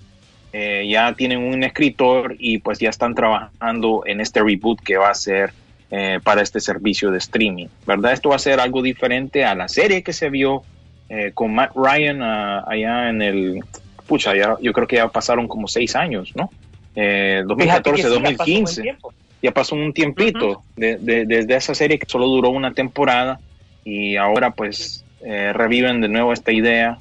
[0.51, 5.09] Eh, ya tienen un escritor y pues ya están trabajando en este reboot que va
[5.11, 5.51] a ser
[5.91, 8.13] eh, para este servicio de streaming, ¿verdad?
[8.13, 10.63] Esto va a ser algo diferente a la serie que se vio
[11.09, 13.59] eh, con Matt Ryan ah, allá en el...
[14.07, 16.49] Pucha, ya, yo creo que ya pasaron como seis años, ¿no?
[16.95, 18.97] Eh, fíjate que 2014, sí, ya pasó 2015
[19.41, 23.39] ya pasó un tiempito de- de- desde esa serie que solo duró una temporada
[23.85, 26.97] y ahora pues eh, reviven de nuevo esta idea.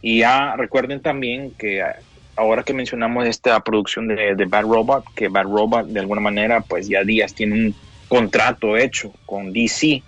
[0.00, 1.84] Y ya recuerden también que eh,
[2.36, 6.60] ahora que mencionamos esta producción de, de Bad Robot que Bad Robot de alguna manera
[6.60, 7.74] pues ya Díaz tiene un
[8.08, 10.02] contrato hecho con DC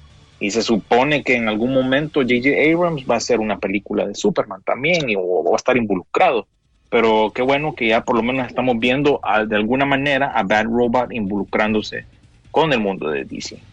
[0.45, 2.51] y se supone que en algún momento J.J.
[2.75, 6.49] Abrams va a hacer una película de Superman también y, o va a estar involucrado
[6.95, 10.45] pero qué bueno que ya por lo menos estamos viendo a- de alguna manera a
[10.45, 12.07] Bad Robot involucrándose
[12.53, 13.65] con el mundo de DC.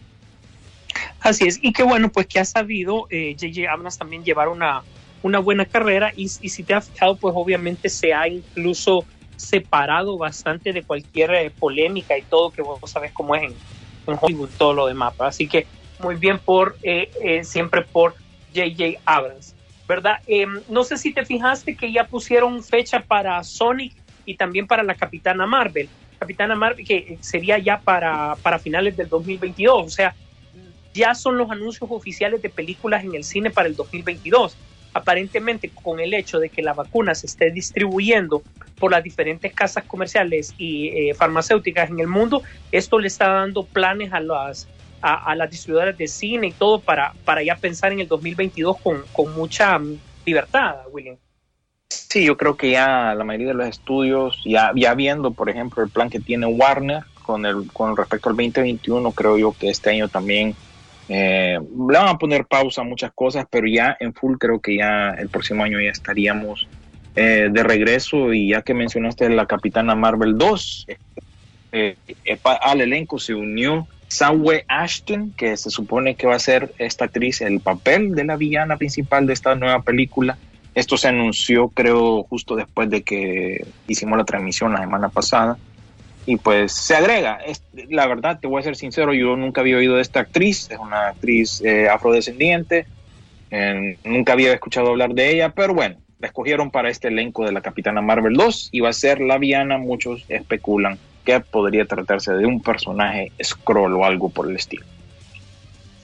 [1.20, 3.70] Así es, y qué bueno, pues que ha sabido eh, J.J.
[3.72, 4.84] Abrams también llevar una,
[5.22, 9.06] una buena carrera y, y si te has fijado, pues obviamente se ha incluso
[9.36, 13.62] separado bastante de cualquier eh, polémica y todo que vos sabes cómo es en,
[14.08, 15.14] en Hollywood, todo lo demás.
[15.18, 15.68] Así que
[16.02, 18.14] muy bien por eh, eh, siempre por
[18.54, 19.00] J.J.
[19.04, 19.54] Abrams,
[19.88, 20.20] ¿verdad?
[20.26, 23.94] Eh, no sé si te fijaste que ya pusieron fecha para Sonic
[24.26, 25.88] y también para la Capitana Marvel.
[26.18, 30.14] Capitana Marvel que sería ya para, para finales del 2022, o sea,
[30.94, 34.56] ya son los anuncios oficiales de películas en el cine para el 2022.
[34.94, 38.42] Aparentemente, con el hecho de que la vacuna se esté distribuyendo
[38.78, 43.64] por las diferentes casas comerciales y eh, farmacéuticas en el mundo, esto le está dando
[43.64, 44.68] planes a las,
[45.02, 48.78] a, a las distribuidoras de cine y todo para, para ya pensar en el 2022
[48.82, 51.16] con, con mucha mm, libertad, William.
[51.90, 55.82] Sí, yo creo que ya la mayoría de los estudios, ya, ya viendo, por ejemplo,
[55.82, 59.90] el plan que tiene Warner con, el, con respecto al 2021, creo yo que este
[59.90, 60.54] año también
[61.08, 64.76] eh, le van a poner pausa a muchas cosas, pero ya en full creo que
[64.76, 66.66] ya el próximo año ya estaríamos
[67.16, 70.86] eh, de regreso y ya que mencionaste la Capitana Marvel 2,
[71.72, 76.38] eh, eh, pa- al elenco se unió Sawe Ashton, que se supone que va a
[76.38, 80.36] ser esta actriz el papel de la villana principal de esta nueva película.
[80.74, 85.56] Esto se anunció, creo, justo después de que hicimos la transmisión la semana pasada.
[86.26, 87.38] Y pues se agrega.
[87.46, 90.68] Es- la verdad, te voy a ser sincero, yo nunca había oído de esta actriz.
[90.70, 92.86] Es una actriz eh, afrodescendiente.
[94.04, 97.60] Nunca había escuchado hablar de ella, pero bueno, la escogieron para este elenco de la
[97.60, 99.78] Capitana Marvel 2 y va a ser la villana.
[99.78, 104.84] Muchos especulan que podría tratarse de un personaje scroll o algo por el estilo.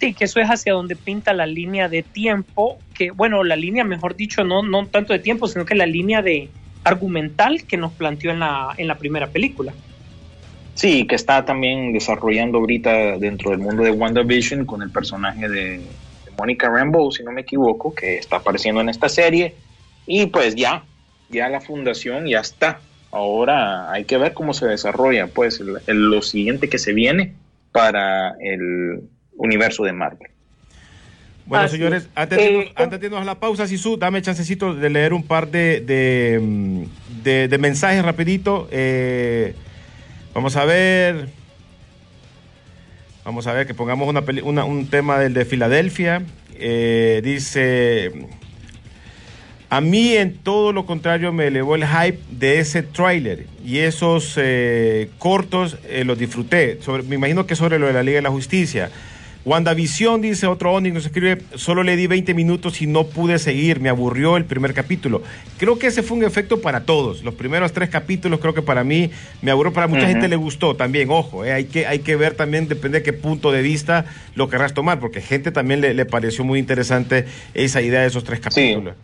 [0.00, 3.82] Sí, que eso es hacia donde pinta la línea de tiempo, que bueno, la línea,
[3.82, 6.48] mejor dicho, no, no tanto de tiempo, sino que la línea de
[6.84, 9.72] argumental que nos planteó en la, en la primera película.
[10.74, 15.78] Sí, que está también desarrollando ahorita dentro del mundo de WandaVision con el personaje de,
[15.78, 19.56] de Monica Rambeau, si no me equivoco, que está apareciendo en esta serie.
[20.06, 20.84] Y pues ya,
[21.28, 22.80] ya la fundación ya está.
[23.10, 27.34] Ahora hay que ver cómo se desarrolla, pues, el- el- lo siguiente que se viene
[27.72, 29.00] para el
[29.36, 30.28] universo de Marvel.
[31.46, 32.08] Bueno, Así señores, es.
[32.14, 35.14] antes, de Eh, irnos- antes de irnos a la pausa, Sisu, dame chancecito de leer
[35.14, 36.82] un par de, de, mm,
[37.24, 38.68] de- de mensajes rapidito.
[38.70, 39.54] Eh,
[40.34, 41.28] vamos a ver.
[43.24, 46.22] Vamos a ver que pongamos una, una- un tema del de Filadelfia.
[46.54, 48.12] Eh, dice
[49.70, 54.34] A mí, en todo lo contrario, me elevó el hype de ese tráiler y esos
[54.36, 56.78] eh, cortos eh, los disfruté.
[56.80, 58.90] Sobre- me imagino que sobre lo de la Liga de la Justicia.
[59.44, 63.80] WandaVision, dice otro Oni, nos escribe, solo le di 20 minutos y no pude seguir,
[63.80, 65.22] me aburrió el primer capítulo.
[65.58, 67.22] Creo que ese fue un efecto para todos.
[67.22, 70.76] Los primeros tres capítulos creo que para mí me aburrió, para mucha gente le gustó
[70.76, 74.04] también, ojo, eh, hay, que, hay que ver también, depende de qué punto de vista
[74.34, 78.24] lo querrás tomar, porque gente también le, le pareció muy interesante esa idea de esos
[78.24, 78.96] tres capítulos.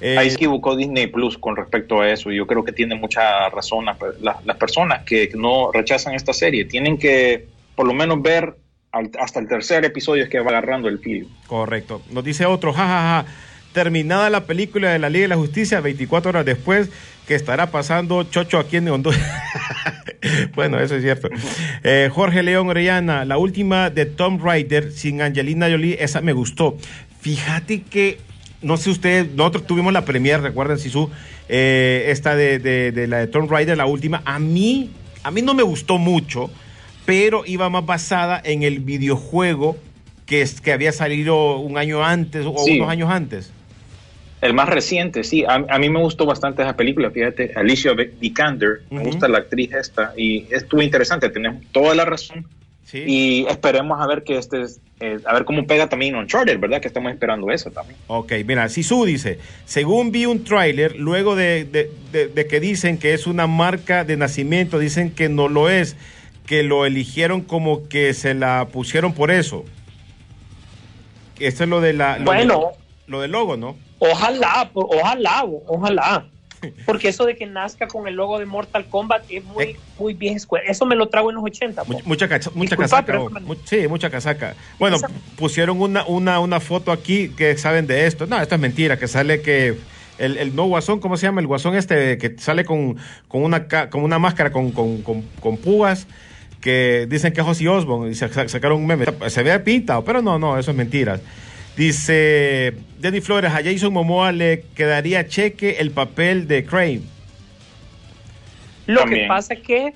[0.00, 2.30] Eh, Ahí se equivocó Disney Plus con respecto a eso.
[2.30, 6.64] Yo creo que tiene mucha razón la- la- las personas que no rechazan esta serie.
[6.64, 8.54] Tienen que por lo menos ver
[8.92, 11.26] al- hasta el tercer episodio es que va agarrando el filo.
[11.46, 12.02] Correcto.
[12.10, 13.26] Nos dice otro, jajaja.
[13.72, 16.90] Terminada la película de la Liga de la Justicia, 24 horas después,
[17.26, 19.20] que estará pasando Chocho aquí en Honduras.
[20.54, 21.28] bueno, eso es cierto.
[21.82, 26.76] Eh, Jorge León Orellana, la última de Tom Raider sin Angelina Jolie, esa me gustó.
[27.20, 28.18] Fíjate que,
[28.64, 31.10] no sé ustedes, nosotros tuvimos la premier, recuerden, Sisu,
[31.48, 34.22] eh, esta de, de- de la de Tom Raider, la última.
[34.24, 34.90] A mí,
[35.22, 36.50] a mí no me gustó mucho,
[37.04, 39.76] pero iba más basada en el videojuego
[40.26, 42.78] que, es, que había salido un año antes o Sí.
[42.78, 43.52] unos años antes.
[44.40, 45.44] El más reciente, sí.
[45.44, 47.52] A, a mí me gustó bastante esa película, fíjate.
[47.56, 49.06] Alicia Vikander, me Ujú.
[49.10, 50.12] gusta la actriz esta.
[50.16, 52.46] Y estuvo interesante, tenés toda la razón.
[52.94, 53.02] Sí.
[53.08, 56.80] Y esperemos a ver que este es, eh, a ver cómo pega también Uncharted, ¿verdad?
[56.80, 57.98] Que estamos esperando eso también.
[58.06, 62.96] Ok, mira, Sisu dice, según vi un tráiler, luego de, de- de- de que dicen
[62.98, 65.96] que es una marca de nacimiento, dicen que no lo es,
[66.46, 69.64] que lo eligieron como que se la pusieron por eso.
[71.40, 72.18] Esto es lo de la...
[72.20, 72.60] Lo Bueno.
[73.08, 73.76] lo del logo, ¿no?
[73.98, 76.26] Ojalá, ojalá, ojalá.
[76.86, 80.36] Porque eso de que nazca con el logo de Mortal Kombat es muy, muy vieja
[80.36, 80.64] escuela.
[80.68, 81.84] Eso me lo trago en los 80.
[81.84, 81.92] po.
[81.92, 83.20] Mucha, mucha, cacha- mucha Disculpa, casaca.
[83.20, 84.54] oh, mu- sí, mucha casaca.
[84.78, 88.26] Bueno, Esa- pusieron una, una, una foto aquí que saben de esto.
[88.26, 89.76] No, esto es mentira, que sale que
[90.18, 91.40] el, el no guasón, ¿cómo se llama?
[91.40, 92.96] El guasón este que sale con,
[93.28, 96.06] con, una, con una máscara con, con, con, con púas
[96.60, 99.04] que dicen que es Ozzy Osbourne y sa- sa- sacaron un meme.
[99.28, 101.20] Se ve pintado, pero no, no, eso es mentira.
[101.76, 107.02] Dice Denny Flores, a Jason Momoa le quedaría cheque el papel de Crane.
[108.86, 109.22] Lo También.
[109.22, 109.94] que pasa es que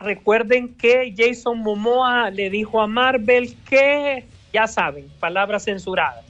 [0.00, 6.24] recuerden que Jason Momoa le dijo a Marvel que, ya saben, palabras censuradas.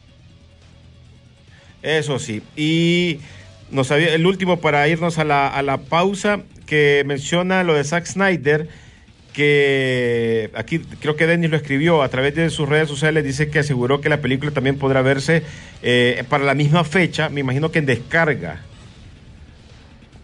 [1.83, 2.43] Eso sí.
[2.57, 3.21] Y
[3.71, 7.85] nos había, el último para irnos a la, a la pausa, que menciona lo de
[7.85, 8.69] Zack Snyder,
[9.37, 13.59] que aquí creo que Dennis lo escribió a través de sus redes sociales, dice que
[13.59, 15.43] aseguró que la película también podrá verse
[15.83, 18.63] eh, para la misma fecha, me imagino que en descarga.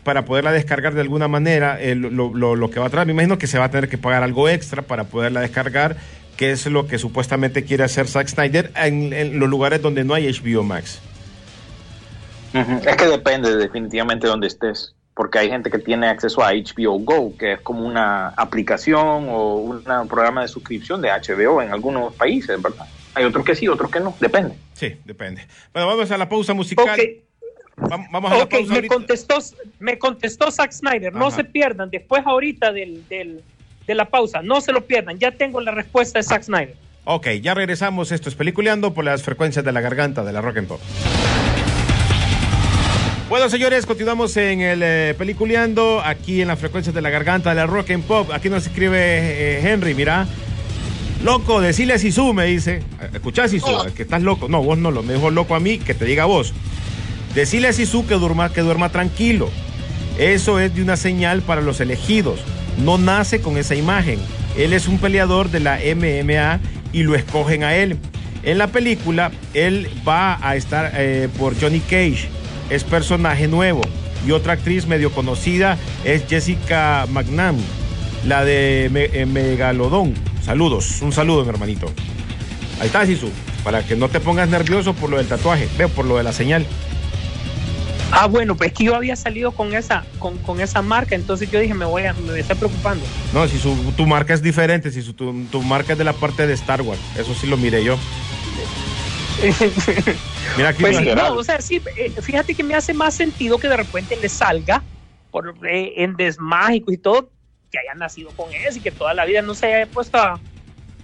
[0.02, 3.12] Para poderla descargar de alguna manera, eh, lo, lo- lo que va a traer, me
[3.12, 5.96] imagino que se va a tener que pagar algo extra para poderla descargar,
[6.36, 10.14] que es lo que supuestamente quiere hacer Zack Snyder en, en los lugares donde no
[10.14, 11.00] hay HBO Max.
[12.54, 16.98] Es que depende definitivamente de donde estés, porque hay gente que tiene acceso a HBO
[17.00, 22.14] Go, que es como una aplicación o un programa de suscripción de HBO en algunos
[22.14, 22.86] países, ¿verdad?
[23.14, 24.54] Hay otros que sí, otros que no, depende.
[24.74, 25.46] Sí, depende.
[25.72, 26.88] Bueno, vamos a la pausa musical.
[26.98, 27.00] Ok,
[27.76, 28.94] Vam- Vamos a la pausa me ahorita.
[28.94, 29.38] contestó,
[29.80, 31.12] me contestó Zack Snyder.
[31.14, 33.42] No se pierdan, después ahorita del, del-
[33.86, 35.18] de la pausa, no se lo pierdan.
[35.18, 36.76] Ya tengo la respuesta de Zack Snyder.
[37.04, 38.12] Ok, ya regresamos.
[38.12, 40.80] Esto es Peliculeando por las frecuencias de la garganta de la Rock and Pop.
[43.32, 47.56] Bueno, señores, continuamos en el eh, Peliculeando, aquí en las frecuencias de la garganta de
[47.56, 48.30] la Rock and Pop.
[48.30, 50.26] Aquí nos escribe eh, Henry, mira.
[51.24, 52.82] Loco, decile a Sisu, me dice.
[53.10, 54.48] Escuchá, Sisu, que estás loco.
[54.48, 55.02] No, vos no lo.
[55.02, 56.52] Me dijo loco a mí, que te diga vos.
[57.34, 59.48] Decile a Sisu que duerma, que duerma tranquilo.
[60.18, 62.38] Eso es de una señal para los elegidos.
[62.84, 64.18] No nace con esa imagen.
[64.58, 66.60] Él es un peleador de la MMA
[66.92, 67.96] y lo escogen a él.
[68.42, 72.41] En la película, él va a estar eh, por Johnny Cage.
[72.72, 73.82] Es personaje nuevo.
[74.26, 77.56] Y otra actriz medio conocida es Jessica McNam,
[78.26, 80.14] la de Me- eh, Megalodón.
[80.44, 81.92] Saludos, un saludo, mi hermanito.
[82.80, 83.28] Ahí está, Sisu,
[83.62, 86.32] para que no te pongas nervioso por lo del tatuaje, veo por lo de la
[86.32, 86.64] señal.
[88.10, 91.58] Ah, bueno, pues que yo había salido con esa, con, con esa marca, entonces yo
[91.60, 93.04] dije, me voy a, me está preocupando.
[93.32, 96.12] No, si su, tu marca es diferente, si su, tu, tu marca es de la
[96.12, 97.96] parte de Star Wars, eso sí lo miré yo.
[100.56, 100.82] Mira aquí.
[100.82, 104.16] Pues no, o sea, sí, eh, fíjate que me hace más sentido que de repente
[104.16, 104.82] le salga
[105.30, 107.30] por, eh, en desmágico y todo,
[107.70, 110.38] que haya nacido con eso y que toda la vida no se haya puesto a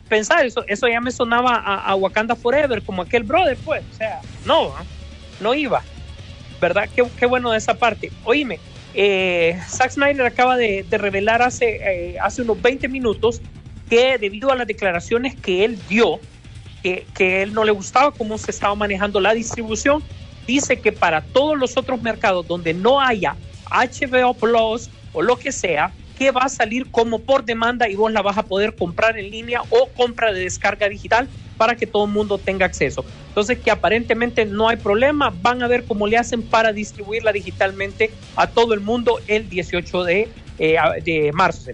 [0.09, 0.47] pensar.
[0.47, 3.83] Eso, eso ya me sonaba a, a Wakanda Forever, como aquel brother, pues.
[3.93, 4.85] O sea, no, ¿ah?
[5.41, 5.83] no iba.
[6.61, 6.89] ¿Verdad?
[6.95, 8.11] Qué, qué bueno de esa parte.
[8.25, 8.59] Oíme,
[8.95, 13.41] eh, Zack Snyder acaba de, de revelar hace, eh, hace unos 20 minutos
[13.89, 16.21] que debido a las declaraciones que él dio,
[16.83, 20.03] que, él no le gustaba cómo se estaba manejando la distribución,
[20.47, 23.37] dice que para todos los otros mercados donde no haya
[23.71, 28.11] HBO Plus o lo que sea, que va a salir como por demanda y vos
[28.11, 32.07] la vas a poder comprar en línea o compra de descarga digital para que todo
[32.07, 33.05] el mundo tenga acceso.
[33.29, 38.11] Entonces, que aparentemente no hay problema, van a ver cómo le hacen para distribuirla digitalmente
[38.35, 41.71] a todo el mundo el 18 de, eh, de marzo.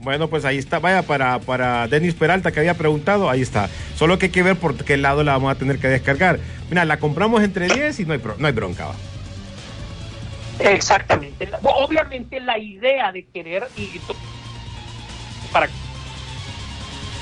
[0.00, 0.78] Bueno, pues ahí está.
[0.78, 3.68] Vaya, para, para Denis Peralta que había preguntado, ahí está.
[3.96, 6.40] Solo que hay que ver por qué lado la vamos a tener que descargar.
[6.70, 8.88] Mira, la compramos entre 10 y no hay, no hay bronca.
[10.58, 11.48] Exactamente.
[11.62, 14.00] Obviamente la idea de querer y
[15.52, 15.68] para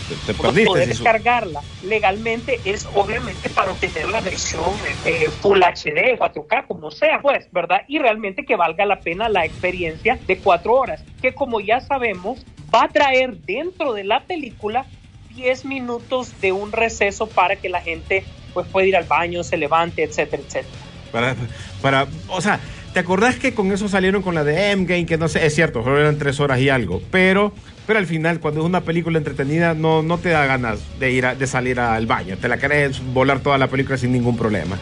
[0.09, 0.87] Te, te poder perdiste.
[0.87, 1.05] Sisu.
[1.05, 4.65] descargarla legalmente es obviamente para obtener la versión
[5.05, 7.83] eh, Full HD, 4K, como sea, pues, ¿verdad?
[7.89, 12.45] Y realmente que valga la pena la experiencia de cuatro horas, que como ya sabemos,
[12.75, 14.87] va a traer dentro de la película
[15.35, 19.57] 10 minutos de un receso para que la gente pues pueda ir al baño, se
[19.57, 20.75] levante, etcétera, etcétera.
[21.13, 21.37] Para,
[21.81, 22.61] para, o sea,
[22.93, 25.07] ¿te acordás que con eso salieron con la de Endgame?
[25.07, 27.01] Que no sé, es cierto, solo eran tres horas y algo.
[27.11, 27.53] Pero,
[27.89, 31.25] pero al final, cuando es una película entretenida, no, no te da ganas de ir
[31.25, 32.37] a- de salir al baño.
[32.37, 34.77] Te la querés volar toda la película sin ningún problema.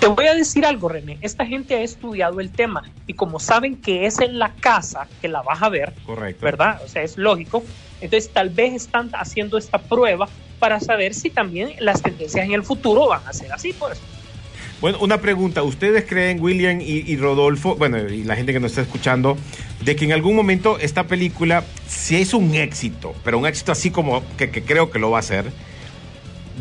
[0.00, 1.18] Te voy a decir algo, René.
[1.20, 5.28] Esta gente ha estudiado el tema y como saben que es en la casa que
[5.28, 6.44] la vas a ver, Correcto.
[6.44, 6.80] ¿verdad?
[6.84, 7.62] O sea, es lógico.
[8.00, 10.28] Entonces, tal vez están haciendo esta prueba
[10.58, 14.00] para saber si también las tendencias en el futuro van a ser así, pues.
[14.80, 15.62] Bueno, una pregunta.
[15.62, 19.36] ¿Ustedes creen, William y, Rodolfo, bueno, y la gente que nos está escuchando,
[19.84, 23.90] de que en algún momento esta película, si es un éxito, pero un éxito así
[23.90, 25.46] como que, creo que lo va a ser,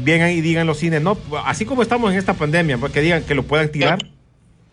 [0.04, 3.24] vengan y digan los cines, no, así como estamos en esta pandemia, pues que digan
[3.24, 4.00] que lo puedan tirar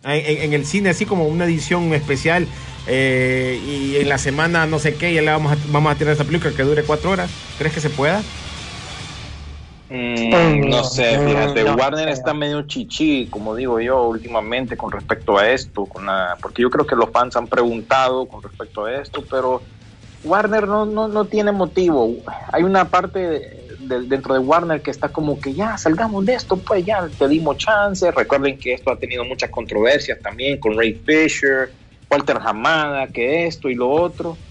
[0.05, 2.47] en el cine, así como una edición especial,
[2.87, 6.13] eh, y en la semana no sé qué, ya le vamos a, vamos a tirar
[6.13, 7.31] esta película que dure cuatro horas.
[7.59, 8.23] ¿Crees que se pueda?
[9.89, 15.37] Mm, no sé, fíjate, no Warner está medio chichi, como digo yo, últimamente con respecto
[15.39, 18.95] a esto, con la, porque yo creo que los fans han preguntado con respecto a
[19.01, 19.69] esto, pero
[20.23, 22.25] Warner no, no, no tiene motivo.
[22.51, 26.35] Hay una parte de- de- dentro de Warner que está como que ya salgamos de
[26.35, 28.11] esto, pues ya te dimos chance.
[28.11, 31.75] Recuerden que esto ha tenido muchas controversias también con Ray Fisher,
[32.11, 34.44] Walter Hamada, que esto y lo otro.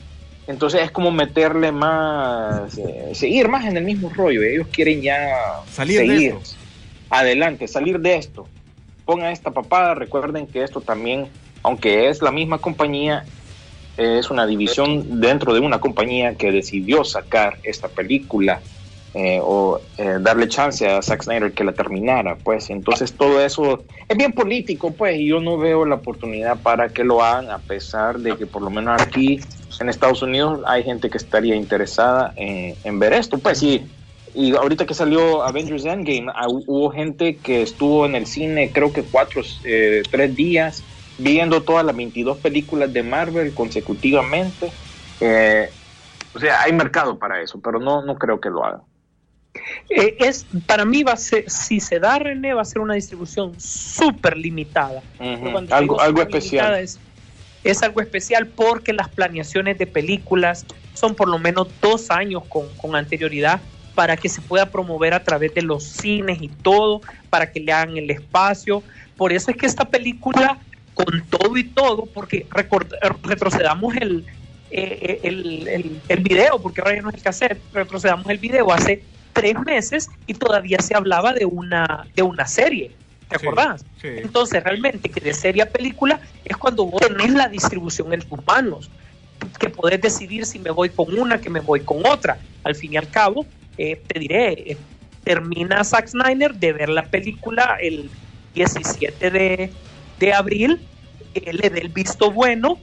[0.48, 4.42] Entonces es como meterle más, eh, seguir más en el mismo rollo.
[4.44, 5.38] Ellos quieren ya
[5.72, 6.56] Salir de seguir esto.
[7.10, 8.48] adelante, salir de esto.
[9.06, 11.28] Pongan esta papada, recuerden que esto también,
[11.62, 13.26] aunque es la misma compañía,
[13.98, 18.60] es una división dentro de una compañía que decidió sacar esta película
[19.14, 23.86] eh, o eh, darle chance a Zack Snyder que la terminara, pues entonces todo eso
[24.08, 27.64] es bien político, pues y yo no veo la oportunidad para que lo hagan a
[27.66, 29.40] pesar de que por lo menos aquí
[29.80, 33.92] en Estados Unidos hay gente que estaría interesada en, ver esto, pues sí.
[34.36, 38.72] Y ahorita que salió Avengers Endgame, ah, hu- hubo gente que estuvo en el cine,
[38.74, 40.88] creo que cuatro, eh, tres días,
[41.18, 44.74] viendo todas las 22 películas de Marvel consecutivamente.
[45.20, 45.70] Eh,
[46.34, 48.82] o sea, hay mercado para eso, pero no, no creo que lo hagan.
[49.90, 52.96] Eh, es, para mí va a ser, si se da René, va a ser una
[52.96, 55.02] distribución súper limitada.
[55.70, 56.80] Algo, algo especial.
[56.80, 57.00] Es,
[57.64, 62.68] es algo especial porque las planeaciones de películas son por lo menos dos años con,
[62.78, 63.62] con anterioridad
[63.96, 67.72] para que se pueda promover a través de los cines y todo, para que le
[67.72, 68.82] hagan el espacio.
[69.16, 70.58] Por eso es que esta película,
[70.96, 72.48] con todo y todo, porque
[73.22, 74.26] retrocedamos el,
[74.72, 78.72] eh, el, el, el video, porque ahora ya no es el cassette, retrocedamos el video
[78.72, 79.04] hace
[79.34, 82.92] tres meses y todavía se hablaba de una, de una serie.
[83.30, 83.84] ¿Te Sí, acordás?
[84.02, 84.10] sí.
[84.18, 88.46] Entonces, realmente, que de serie a película es cuando vos tenés la distribución en tus
[88.46, 88.90] manos,
[89.60, 92.38] que podés decidir si me voy con una, que me voy con otra.
[92.64, 93.46] Al fin y al cabo,
[93.78, 94.78] eh, te diré, eh,
[95.24, 98.10] termina Zack Snyder de ver la película el
[98.54, 99.72] 17 de,
[100.20, 100.80] de abril,
[101.34, 102.78] eh, le dé el visto bueno,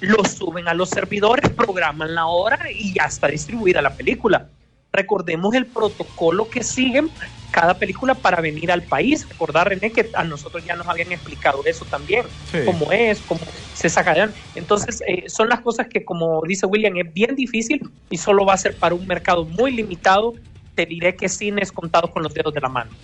[0.00, 4.46] lo suben a los servidores, programan la hora y ya está distribuida la película.
[4.92, 7.12] Recordemos el protocolo que siguen
[7.50, 9.26] cada película para venir al país.
[9.28, 12.58] Recordar, René, que a nosotros ya nos habían explicado eso también, Sí.
[12.64, 13.40] cómo es, cómo
[13.72, 14.34] se sacarán.
[14.54, 17.80] Entonces, eh, son las cosas que, como dice William, es bien difícil
[18.10, 20.34] y solo va a ser para un mercado muy limitado.
[20.74, 22.96] Te diré que cines contados con los dedos de la mano.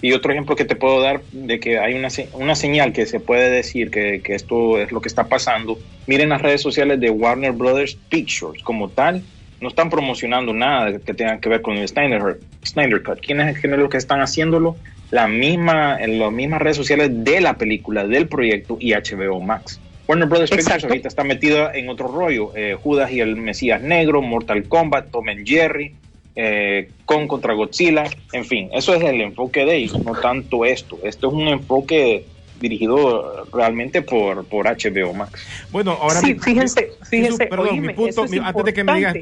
[0.00, 3.06] Y otro ejemplo que te puedo dar de que hay una, se- una señal que
[3.06, 5.78] se puede decir que, que esto es lo que está pasando.
[6.06, 9.24] Miren las redes sociales de Warner Brothers Pictures como tal.
[9.62, 13.20] No están promocionando nada que tenga que ver con el Snyder, Snyder Cut.
[13.20, 14.76] ¿Quiénes es los que están haciéndolo?
[15.12, 19.80] La misma, en las mismas redes sociales de la película, del proyecto y HBO Max.
[20.08, 20.88] Warner Brothers Pictures Exacto.
[20.88, 22.50] ahorita está metida en otro rollo.
[22.56, 25.94] eh, Judas y el Mesías Negro, Mortal Kombat, Tom and Jerry.
[26.34, 30.98] eh, con contra Godzilla, en fin, eso es el enfoque de ellos, no tanto esto.
[31.04, 32.24] Esto es un enfoque
[32.58, 35.46] dirigido realmente por, por HBO Max.
[35.70, 38.72] Bueno, ahora Sí, mi- fíjense, fíjense, perdón, oíme, mi punto, eso es mi- antes de
[38.72, 39.16] que me digas.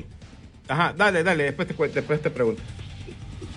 [0.70, 2.62] Ajá, dale, dale, después te, después te pregunto.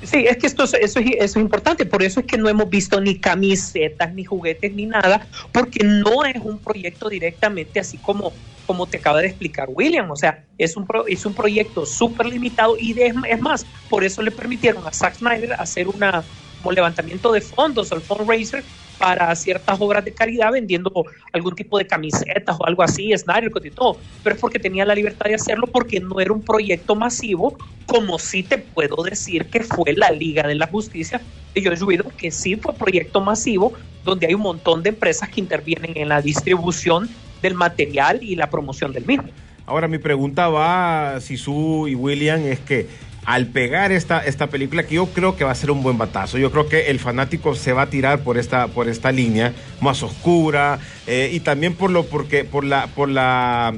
[0.02, 2.50] Sí, es que esto es- eso, es, eso es importante, por eso es que no
[2.50, 8.00] hemos visto ni camisetas, ni juguetes, ni nada, porque no es un proyecto directamente así
[8.00, 8.34] como,
[8.66, 12.26] como te acaba de explicar William, o sea, es un, pro- es un proyecto súper
[12.28, 17.32] limitado y es más, por eso le permitieron a Zack Snyder hacer una, como levantamiento
[17.32, 18.66] de fondos, el fundraiser,
[19.04, 20.90] para ciertas obras de caridad vendiendo
[21.34, 23.12] algún tipo de camisetas o algo así,
[23.52, 26.42] Cut y todo, pero es porque tenía la libertad de hacerlo porque no era un
[26.42, 31.20] proyecto masivo, como sí te puedo decir que fue la Liga de la Justicia
[31.54, 33.74] de Josh Whedon, que sí fue proyecto masivo,
[34.06, 37.10] donde hay un montón de empresas que intervienen en la distribución
[37.42, 39.28] del material y la promoción del mismo.
[39.66, 42.88] Ahora mi pregunta va Sisu y William es que
[43.26, 46.38] al pegar esta, esta película, que yo creo que va a ser un buen batazo,
[46.38, 50.04] yo creo que el fanático se va a tirar por esta, por esta línea más
[50.04, 53.74] oscura eh, y también por lo porque por la por la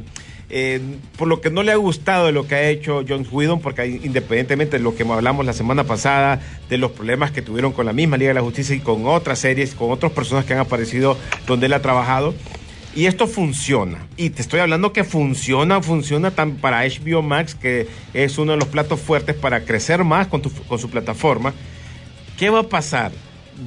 [0.50, 0.80] eh,
[1.18, 3.88] por lo que no le ha gustado de lo que ha hecho John Whedon, porque
[3.88, 6.39] independientemente de lo que hablamos la semana pasada,
[6.70, 9.39] de los problemas que tuvieron con la misma Liga de la Justicia y con otras
[9.39, 11.18] series, con otras personas que han aparecido
[11.48, 12.36] donde él ha trabajado,
[12.96, 14.08] y esto funciona.
[14.18, 18.58] Y te estoy hablando que funciona, funciona tan para HBO Max, que es uno de
[18.58, 20.41] los platos fuertes para crecer más con,
[20.80, 21.54] su plataforma.
[22.38, 23.12] ¿Qué va a pasar?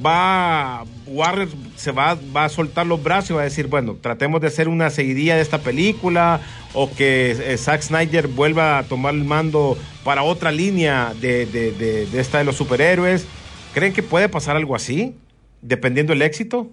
[0.05, 4.39] Va Warner se va, va a soltar los brazos y va a decir, bueno, tratemos
[4.41, 6.41] de hacer una seguidilla de esta película
[6.73, 11.71] o que eh, Zack Snyder vuelva a tomar el mando para otra línea de, de-
[11.71, 13.25] de- de esta de los superhéroes.
[13.73, 15.15] ¿Creen que puede pasar algo así?
[15.63, 16.69] Dependiendo del éxito.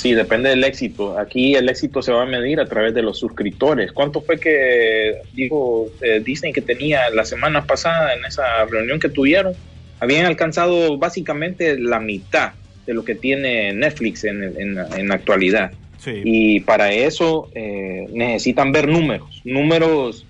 [0.00, 1.18] Sí, depende del éxito.
[1.18, 3.92] Aquí el éxito se va a medir a través de los suscriptores.
[3.92, 9.10] ¿Cuánto fue que dijo eh, Disney que tenía la semana pasada en esa reunión que
[9.10, 9.52] tuvieron?
[10.00, 12.52] Habían alcanzado básicamente la mitad
[12.86, 15.70] de lo que tiene Netflix en, en- en la actualidad.
[15.98, 16.22] Sí.
[16.24, 20.24] Y para eso eh, necesitan ver números, números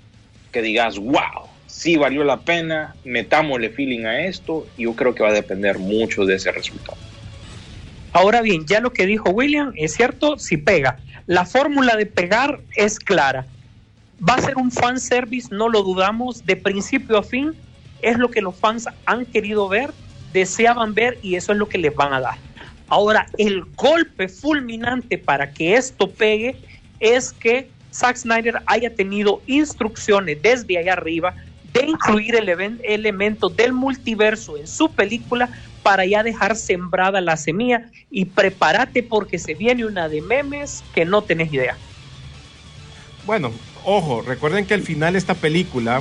[0.51, 4.67] que digas, wow, sí valió la pena, metámosle feeling a esto.
[4.77, 6.99] Y yo creo que va a depender mucho de ese resultado.
[8.13, 10.99] Ahora bien, ya lo que dijo William es cierto, si pega.
[11.27, 13.47] La fórmula de pegar es clara.
[14.29, 17.55] Va a ser un fan service, no lo dudamos, de principio a fin.
[18.03, 19.93] Es lo que los fans han querido ver,
[20.33, 22.39] deseaban ver y eso es lo que les van a dar.
[22.89, 26.57] Ahora, el golpe fulminante para que esto pegue
[26.99, 31.35] es que Zack Snyder haya tenido instrucciones desde allá arriba
[31.73, 35.51] de incluir eleven- elementos del multiverso en su película
[35.91, 41.05] para ya dejar sembrada la semilla y prepárate porque se viene una de memes que
[41.05, 41.77] no tenés idea.
[43.27, 43.51] Bueno,
[43.85, 46.01] ojo, recuerden que al final esta película,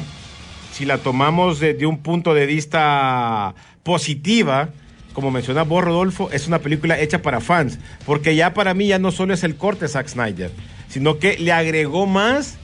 [0.72, 4.70] si la tomamos de, de un punto de vista positiva,
[5.14, 9.00] como menciona vos, Rodolfo, es una película hecha para fans, porque ya para mí ya
[9.00, 10.52] no solo es el corte Zack Snyder,
[10.88, 12.60] sino que le agregó más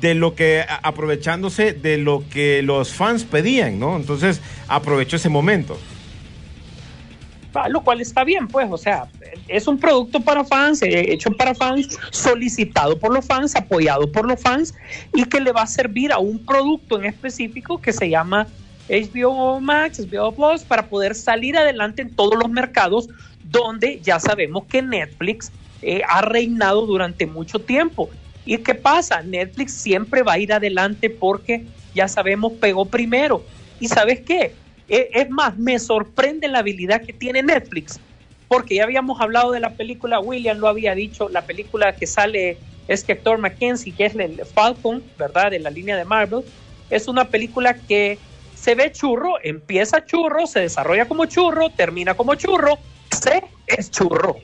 [0.00, 3.96] de lo que, aprovechándose de lo que los fans pedían, ¿no?
[3.96, 5.76] Entonces aprovechó ese momento.
[7.68, 9.08] Lo cual está bien, pues, o sea,
[9.48, 14.26] es un producto para fans, eh, hecho para fans, solicitado por los fans, apoyado por
[14.26, 14.74] los fans
[15.14, 18.46] y que le va a servir a un producto en específico que se llama
[18.88, 23.08] HBO Max, HBO Plus, para poder salir adelante en todos los mercados
[23.44, 25.50] donde ya sabemos que Netflix
[25.82, 28.10] eh, ha reinado durante mucho tiempo.
[28.44, 29.22] ¿Y qué pasa?
[29.22, 33.42] Netflix siempre va a ir adelante porque ya sabemos pegó primero.
[33.80, 34.54] ¿Y sabes qué?
[34.88, 38.00] Eh, Es más, me sorprende la habilidad que tiene Netflix,
[38.48, 42.58] porque ya habíamos hablado de la película, William lo había dicho, la película que sale
[42.86, 45.50] es que Hector Mackenzie, que es el Falcon, ¿verdad?
[45.50, 46.44] De la línea de Marvel,
[46.88, 48.18] es una película que
[48.54, 52.78] se ve churro, empieza churro, se desarrolla como churro, termina como churro,
[53.10, 54.36] se es churro.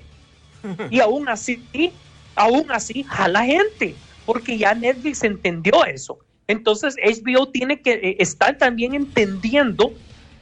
[0.90, 1.62] Y aún así,
[2.34, 6.18] aún así, jala gente, porque ya Netflix entendió eso.
[6.47, 9.95] Entonces, HBO tiene que eh, estar también entendiendo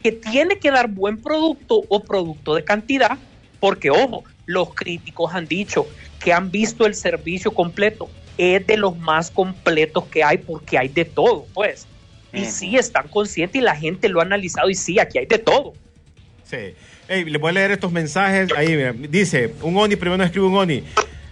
[0.02, 3.18] que tiene que dar buen producto o producto de cantidad,
[3.58, 5.86] porque, ojo, los críticos han dicho
[6.22, 10.88] que han visto el servicio completo, es de los más completos que hay, porque hay
[10.88, 11.86] de todo, pues.
[12.32, 15.38] Y sí están conscientes y la gente lo ha analizado y sí, aquí hay de
[15.38, 15.74] todo.
[16.44, 16.74] Sí.
[17.08, 18.50] Ey, le voy a leer estos mensajes.
[18.56, 18.92] Ahí, mira.
[18.92, 20.84] Dice, un Oni, primero escribe un Oni.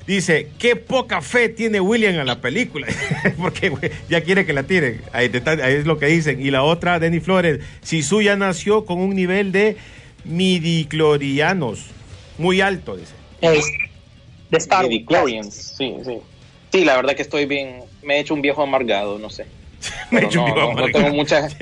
[0.08, 2.86] Dice, qué poca fe tiene William a la película.
[3.36, 3.70] Porque
[4.08, 5.02] ya quiere que la tiren.
[5.12, 6.40] Ahí, te está- ahí es lo que dicen.
[6.40, 7.60] Y la otra, Denny Flores.
[7.82, 9.76] Sisu ya nació con un nivel de
[10.24, 11.88] midiclorianos
[12.38, 13.12] muy alto, dice.
[13.42, 13.66] Es
[14.50, 14.88] de Star Wars.
[14.88, 16.18] Midichlorians, sí, sí.
[16.72, 19.44] Sí, la verdad que estoy bien, me he hecho un viejo amargado, no sé.
[20.10, 21.54] Pero Yo no, me iba a no, tengo muchas,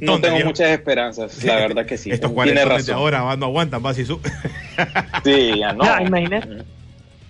[0.00, 2.10] no tengo muchas esperanzas, la verdad que sí.
[2.12, 4.20] Estos cuarentones de ahora va, no aguantan más y su.
[5.24, 5.82] Sí, ya no.
[5.82, 6.79] Ah, imagínate.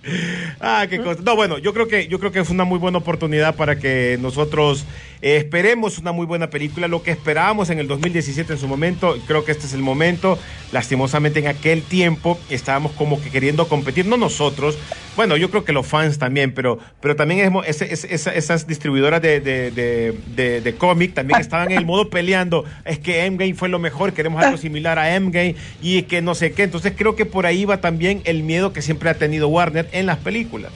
[0.63, 1.21] Ah, qué cosa.
[1.23, 4.17] No, bueno, yo creo que yo creo que es una muy buena oportunidad para que
[4.21, 4.85] nosotros
[5.23, 9.17] eh, esperemos una muy buena película, lo que esperábamos en el 2017 en su momento,
[9.27, 10.37] creo que este es el momento.
[10.71, 14.77] Lastimosamente en aquel tiempo estábamos como que queriendo competir, no nosotros,
[15.15, 21.13] bueno, yo creo que los fans también, pero pero también es- esas distribuidoras de, cómic
[21.13, 24.97] también estaban en el modo peleando, es que Endgame fue lo mejor, queremos algo similar
[24.99, 28.43] a Endgame y que no sé qué, entonces creo que por ahí va también el
[28.43, 30.71] miedo que siempre ha tenido Warner en las películas.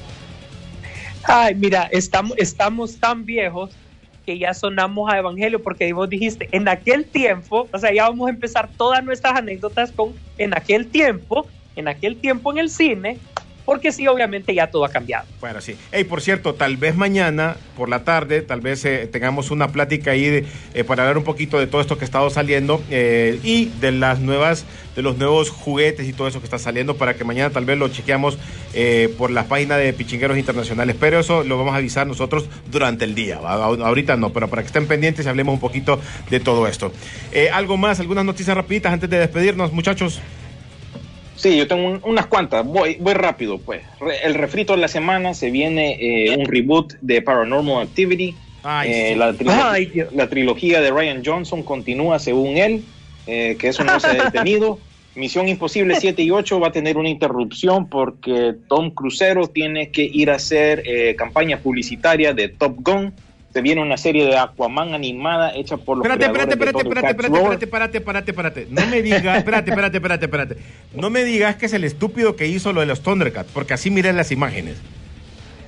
[1.23, 3.71] Ay, mira, estamos, estamos tan viejos
[4.25, 8.27] que ya sonamos a Evangelio porque vos dijiste, en aquel tiempo, o sea, ya vamos
[8.27, 13.19] a empezar todas nuestras anécdotas con en aquel tiempo, en aquel tiempo en el cine,
[13.65, 15.25] porque sí, obviamente ya todo ha cambiado.
[15.41, 15.75] Bueno, sí.
[15.91, 20.11] Hey, por cierto, tal vez mañana por la tarde, tal vez eh, tengamos una plática
[20.11, 23.65] ahí eh, para hablar un poquito de todo esto que ha estado saliendo eh, y
[23.81, 27.23] de las nuevas, de los nuevos juguetes y todo eso que está saliendo para que
[27.23, 28.37] mañana tal vez lo chequeamos
[28.73, 30.95] eh, por la página de Pichingueros Internacionales.
[30.99, 33.37] Pero eso lo vamos a avisar nosotros durante el día.
[33.37, 35.99] Ahorita no, pero para que estén pendientes y hablemos un poquito
[36.29, 36.91] de todo esto.
[37.51, 40.21] Algo más, algunas noticias rapiditas antes de despedirnos, muchachos.
[41.35, 42.65] Sí, yo tengo un- unas cuantas.
[42.65, 43.81] Voy, voy rápido, pues.
[43.99, 48.35] Re- el refrito de la semana se viene eh, un reboot de Paranormal Activity.
[48.63, 49.15] Ay, Eh, sí.
[49.15, 50.09] la, trilogía, Ay, Dios.
[50.13, 52.81] la trilogía de Ryan Johnson continúa según él,
[53.27, 54.79] eh, que eso no se ha detenido.
[55.13, 60.03] Misión Imposible 7 y 8 va a tener una interrupción porque Tom Crucero tiene que
[60.03, 60.83] ir a hacer
[61.15, 63.13] campaña publicitaria de Top Gun.
[63.55, 67.11] Se viene una serie de Aquaman animada hecha por los Espérate, espérate, creadores espérate, de
[67.11, 68.67] espérate, espérate, espérate, espérate, espérate, espérate.
[68.69, 70.57] No me digas, espérate, espérate, espérate, espérate.
[70.93, 73.89] No me digas que es el estúpido que hizo lo de los Thundercats, porque así
[73.89, 74.75] miré las imágenes.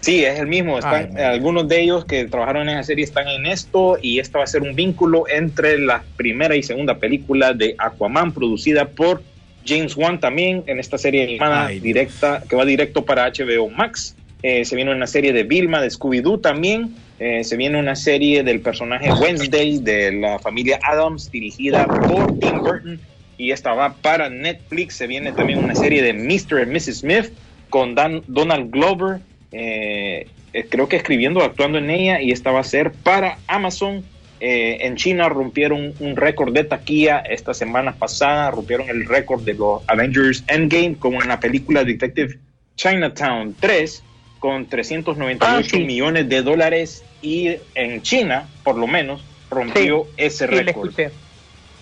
[0.02, 0.78] Sí, es el mismo.
[0.80, 4.40] Están- Ay, algunos de ellos que trabajaron en esa serie están en esto y esta
[4.40, 9.24] va a ser un vínculo entre la primera y segunda película de Aquaman producida por
[9.66, 14.14] James Wan también en esta serie animada Ay, directa que va directo para HBO Max.
[14.44, 17.07] Eh, se viene una serie de Vilma de Scooby-Doo también.
[17.20, 22.60] Eh, se viene una serie del personaje Wednesday de la familia Adams dirigida por Tim
[22.62, 23.00] Burton
[23.40, 24.96] y esta va para Netflix.
[24.96, 26.62] Se viene también una serie de Mr.
[26.62, 27.00] and Mrs.
[27.00, 27.32] Smith
[27.70, 29.20] con Dan- Donald Glover,
[29.52, 34.04] eh, eh, creo que escribiendo, actuando en ella, y esta va a ser para Amazon.
[34.40, 39.82] En China rompieron un récord de taquilla esta semana pasada, rompieron el récord de los
[39.88, 42.38] Avengers Endgame como en la película Detective
[42.76, 44.04] Chinatown 3
[44.40, 45.84] con 398 Ah, sí.
[45.84, 50.92] millones de dólares y en China, por lo menos, rompió ese Sí, récord.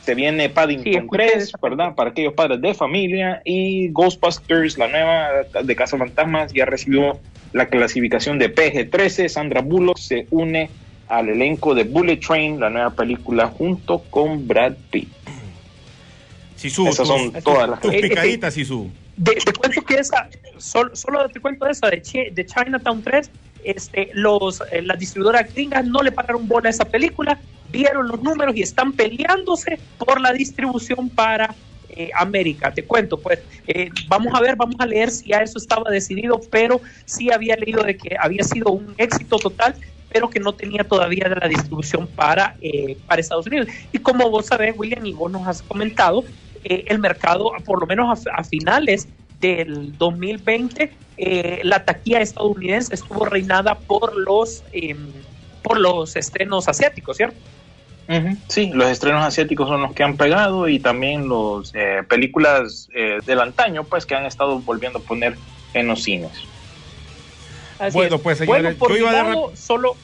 [0.03, 1.95] Se viene Paddington escuché de 3, esa ¿verdad?
[1.95, 3.41] Para aquellos padres de familia.
[3.43, 5.29] Y Ghostbusters, la nueva
[5.63, 7.19] de Casa Fantasmas, ya recibió
[7.53, 9.27] la clasificación de PG-13.
[9.29, 10.69] Sandra Bullock se une
[11.07, 15.09] al elenco de Bullet Train, la nueva película, junto con Brad Pitt.
[16.55, 18.89] Sisu, Esas tus, son todas las tus picaditas, Sisu.
[19.15, 23.31] De- te cuento que esa, solo, solo te cuento esa de, Chi- de Chinatown 3,
[23.59, 28.21] este, los, eh, las distribuidoras gringas no le pagaron bola a esa película, vieron los
[28.21, 31.55] números y están peleándose por la distribución para
[31.87, 32.73] eh, América.
[32.73, 36.39] Te cuento, pues eh, vamos a ver, vamos a leer si ya eso estaba decidido,
[36.51, 39.75] pero sí había leído de que había sido un éxito total
[40.07, 43.67] pero que no tenía todavía de la distribución para, eh, para Estados Unidos.
[43.91, 46.23] Y como vos sabés, William, y vos nos has comentado,
[46.65, 49.07] eh, el mercado, por lo menos a, a finales
[49.39, 54.95] del 2020, eh, la taquilla estadounidense estuvo reinada por los, eh,
[55.61, 57.37] por los estrenos asiáticos, ¿cierto?
[58.49, 63.17] Sí, los estrenos asiáticos son los que han pegado y también los eh, películas eh,
[63.25, 65.39] del antaño, pues que han estado volviendo a poner
[65.73, 66.31] en los cines.
[67.79, 68.21] Así Bueno, es.
[68.21, 69.97] pues, señores, Bueno, por yo mi iba a dar lado, solo,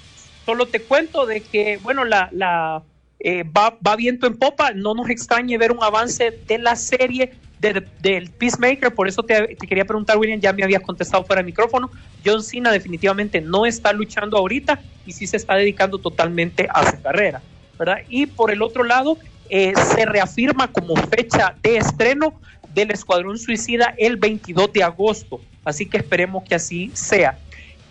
[0.46, 2.82] solo te cuento de que, bueno, la, la
[3.24, 4.72] eh, va, viento en popa.
[4.72, 8.94] No nos extrañe ver un avance de la serie de- del Peacemaker.
[8.94, 11.92] Por eso te, te quería preguntar, William, ya me habías contestado fuera de micrófono.
[12.26, 17.02] John Cena definitivamente no está luchando ahorita y sí se está dedicando totalmente a su
[17.02, 17.42] carrera,
[17.78, 17.98] ¿verdad?
[18.10, 19.18] Y por el otro lado,
[19.50, 22.34] eh, se reafirma como fecha de estreno
[22.74, 25.42] del Escuadrón Suicida el 22 de agosto.
[25.66, 27.38] Así que esperemos que así sea.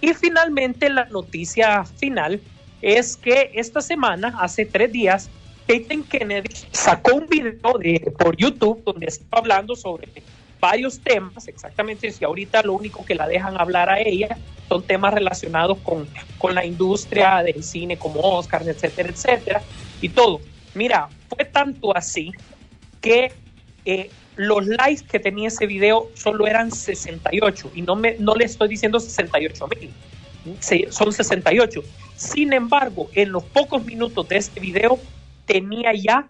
[0.01, 2.41] Y finalmente la noticia final
[2.83, 5.31] es que esta semana, hace tres días,
[5.67, 10.09] Caitlyn Kennedy sacó un video de, por YouTube donde está hablando sobre
[10.59, 14.37] varios temas, exactamente si ahorita lo único que la dejan hablar a ella
[14.69, 16.07] son temas relacionados con,
[16.39, 19.63] con la industria del cine como Oscars, etcétera, etcétera,
[20.01, 20.41] y todo.
[20.75, 22.33] Mira, fue tanto así
[23.01, 23.33] que
[23.85, 28.45] eh, los likes que tenía ese video solo eran 68 y no me no le
[28.45, 29.91] estoy diciendo 68 mil
[30.91, 31.83] son 68
[32.21, 35.01] Sin embargo, en los pocos minutos de este video
[35.47, 36.29] tenía ya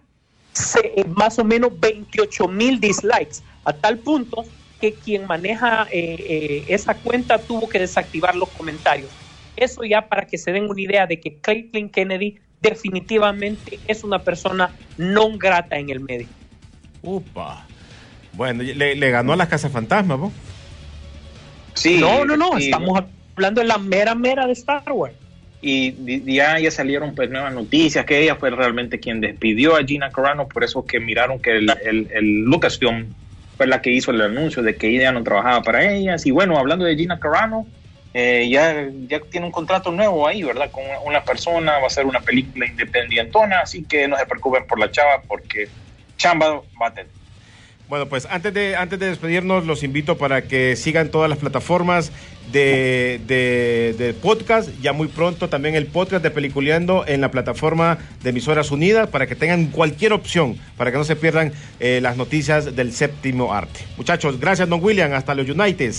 [0.53, 4.45] se- eh, más o menos 28 mil dislikes, a tal punto
[4.79, 9.11] que quien maneja eh, eh, esa cuenta tuvo que desactivar los comentarios.
[9.57, 14.23] Eso ya para que se den una idea de que Caitlyn Kennedy definitivamente es una
[14.23, 16.29] persona no grata en el medio.
[17.03, 17.67] Upa.
[18.31, 20.31] Bueno, le, le ganó a las casas fantasmas, ¿vos?
[21.73, 22.97] Sí, no, no, no, y- estamos
[23.35, 25.15] hablando de la mera mera de Star Wars.
[25.61, 30.11] Y ya, ya salieron pues nuevas noticias que ella fue realmente quien despidió a Gina
[30.11, 33.13] Carano, por eso que miraron que el, el, el Lucasfilm
[33.57, 36.25] fue la que hizo el anuncio de que ella no trabajaba para ellas.
[36.25, 37.67] Y bueno, hablando de Gina Carano,
[38.13, 40.71] eh, ya, ya tiene un contrato nuevo ahí, ¿verdad?
[40.71, 44.79] Con una persona, va a ser una película independientona, así que no se preocupen por
[44.79, 45.69] la chava porque
[46.17, 47.20] chamba va a tener.
[47.91, 52.13] Bueno, pues antes de, antes de despedirnos, los invito para que sigan todas las plataformas
[52.49, 54.69] de, de- podcast.
[54.81, 59.27] Ya muy pronto también el podcast de Peliculeando en la plataforma de Emisoras Unidas para
[59.27, 63.81] que tengan cualquier opción, para que no se pierdan eh, las noticias del séptimo arte.
[63.97, 65.11] Muchachos, gracias, don William.
[65.11, 65.93] Hasta los United.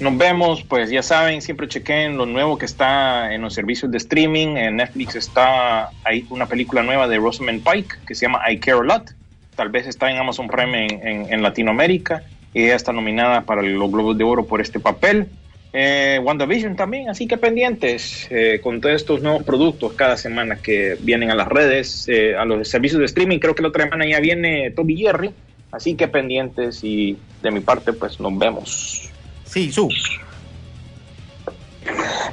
[0.00, 3.98] Nos vemos, pues ya saben, siempre chequen lo nuevo que está en los servicios de
[3.98, 4.56] streaming.
[4.56, 8.80] En Netflix está hay una película nueva de Rosamund Pike que se llama I Care
[8.80, 9.14] a Lot.
[9.56, 12.22] Tal vez está en Amazon Prime en, en- Latinoamérica.
[12.54, 15.26] Y ella está nominada para los Globos de Oro por este papel.
[15.72, 20.96] Eh, WandaVision también, así que pendientes eh, con todos estos nuevos productos cada semana que
[21.00, 23.38] vienen a las redes, eh, a los servicios de streaming.
[23.40, 25.34] Creo que la otra semana ya viene Toby Jerry,
[25.72, 29.10] así que pendientes y de mi parte, pues nos vemos.
[29.44, 29.88] Sí, su.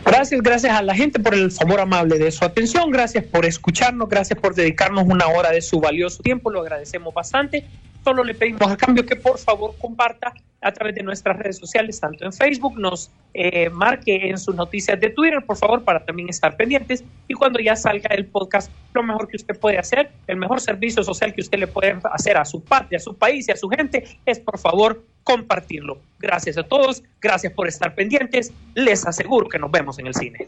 [0.06, 4.10] Gracias, gracias a la gente por el favor amable de su atención, gracias por escucharnos,
[4.10, 7.66] gracias por dedicarnos una hora de su valioso tiempo, lo agradecemos bastante.
[8.04, 10.34] Solo le pedimos a cambio que por favor comparta
[10.64, 15.00] a través de nuestras redes sociales, tanto en Facebook, nos eh, marque en sus noticias
[15.00, 17.04] de Twitter, por favor, para también estar pendientes.
[17.28, 21.04] Y cuando ya salga el podcast, lo mejor que usted puede hacer, el mejor servicio
[21.04, 23.70] social que usted le puede hacer a su patria, a su país y a su
[23.70, 26.00] gente, es por favor compartirlo.
[26.20, 28.52] Gracias a todos, gracias por estar pendientes.
[28.74, 30.48] Les aseguro que nos vemos en el cine.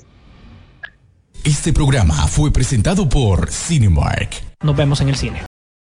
[1.43, 4.41] Este programa fue presentado por Cinemark.
[4.63, 5.45] Nos vemos en el cine.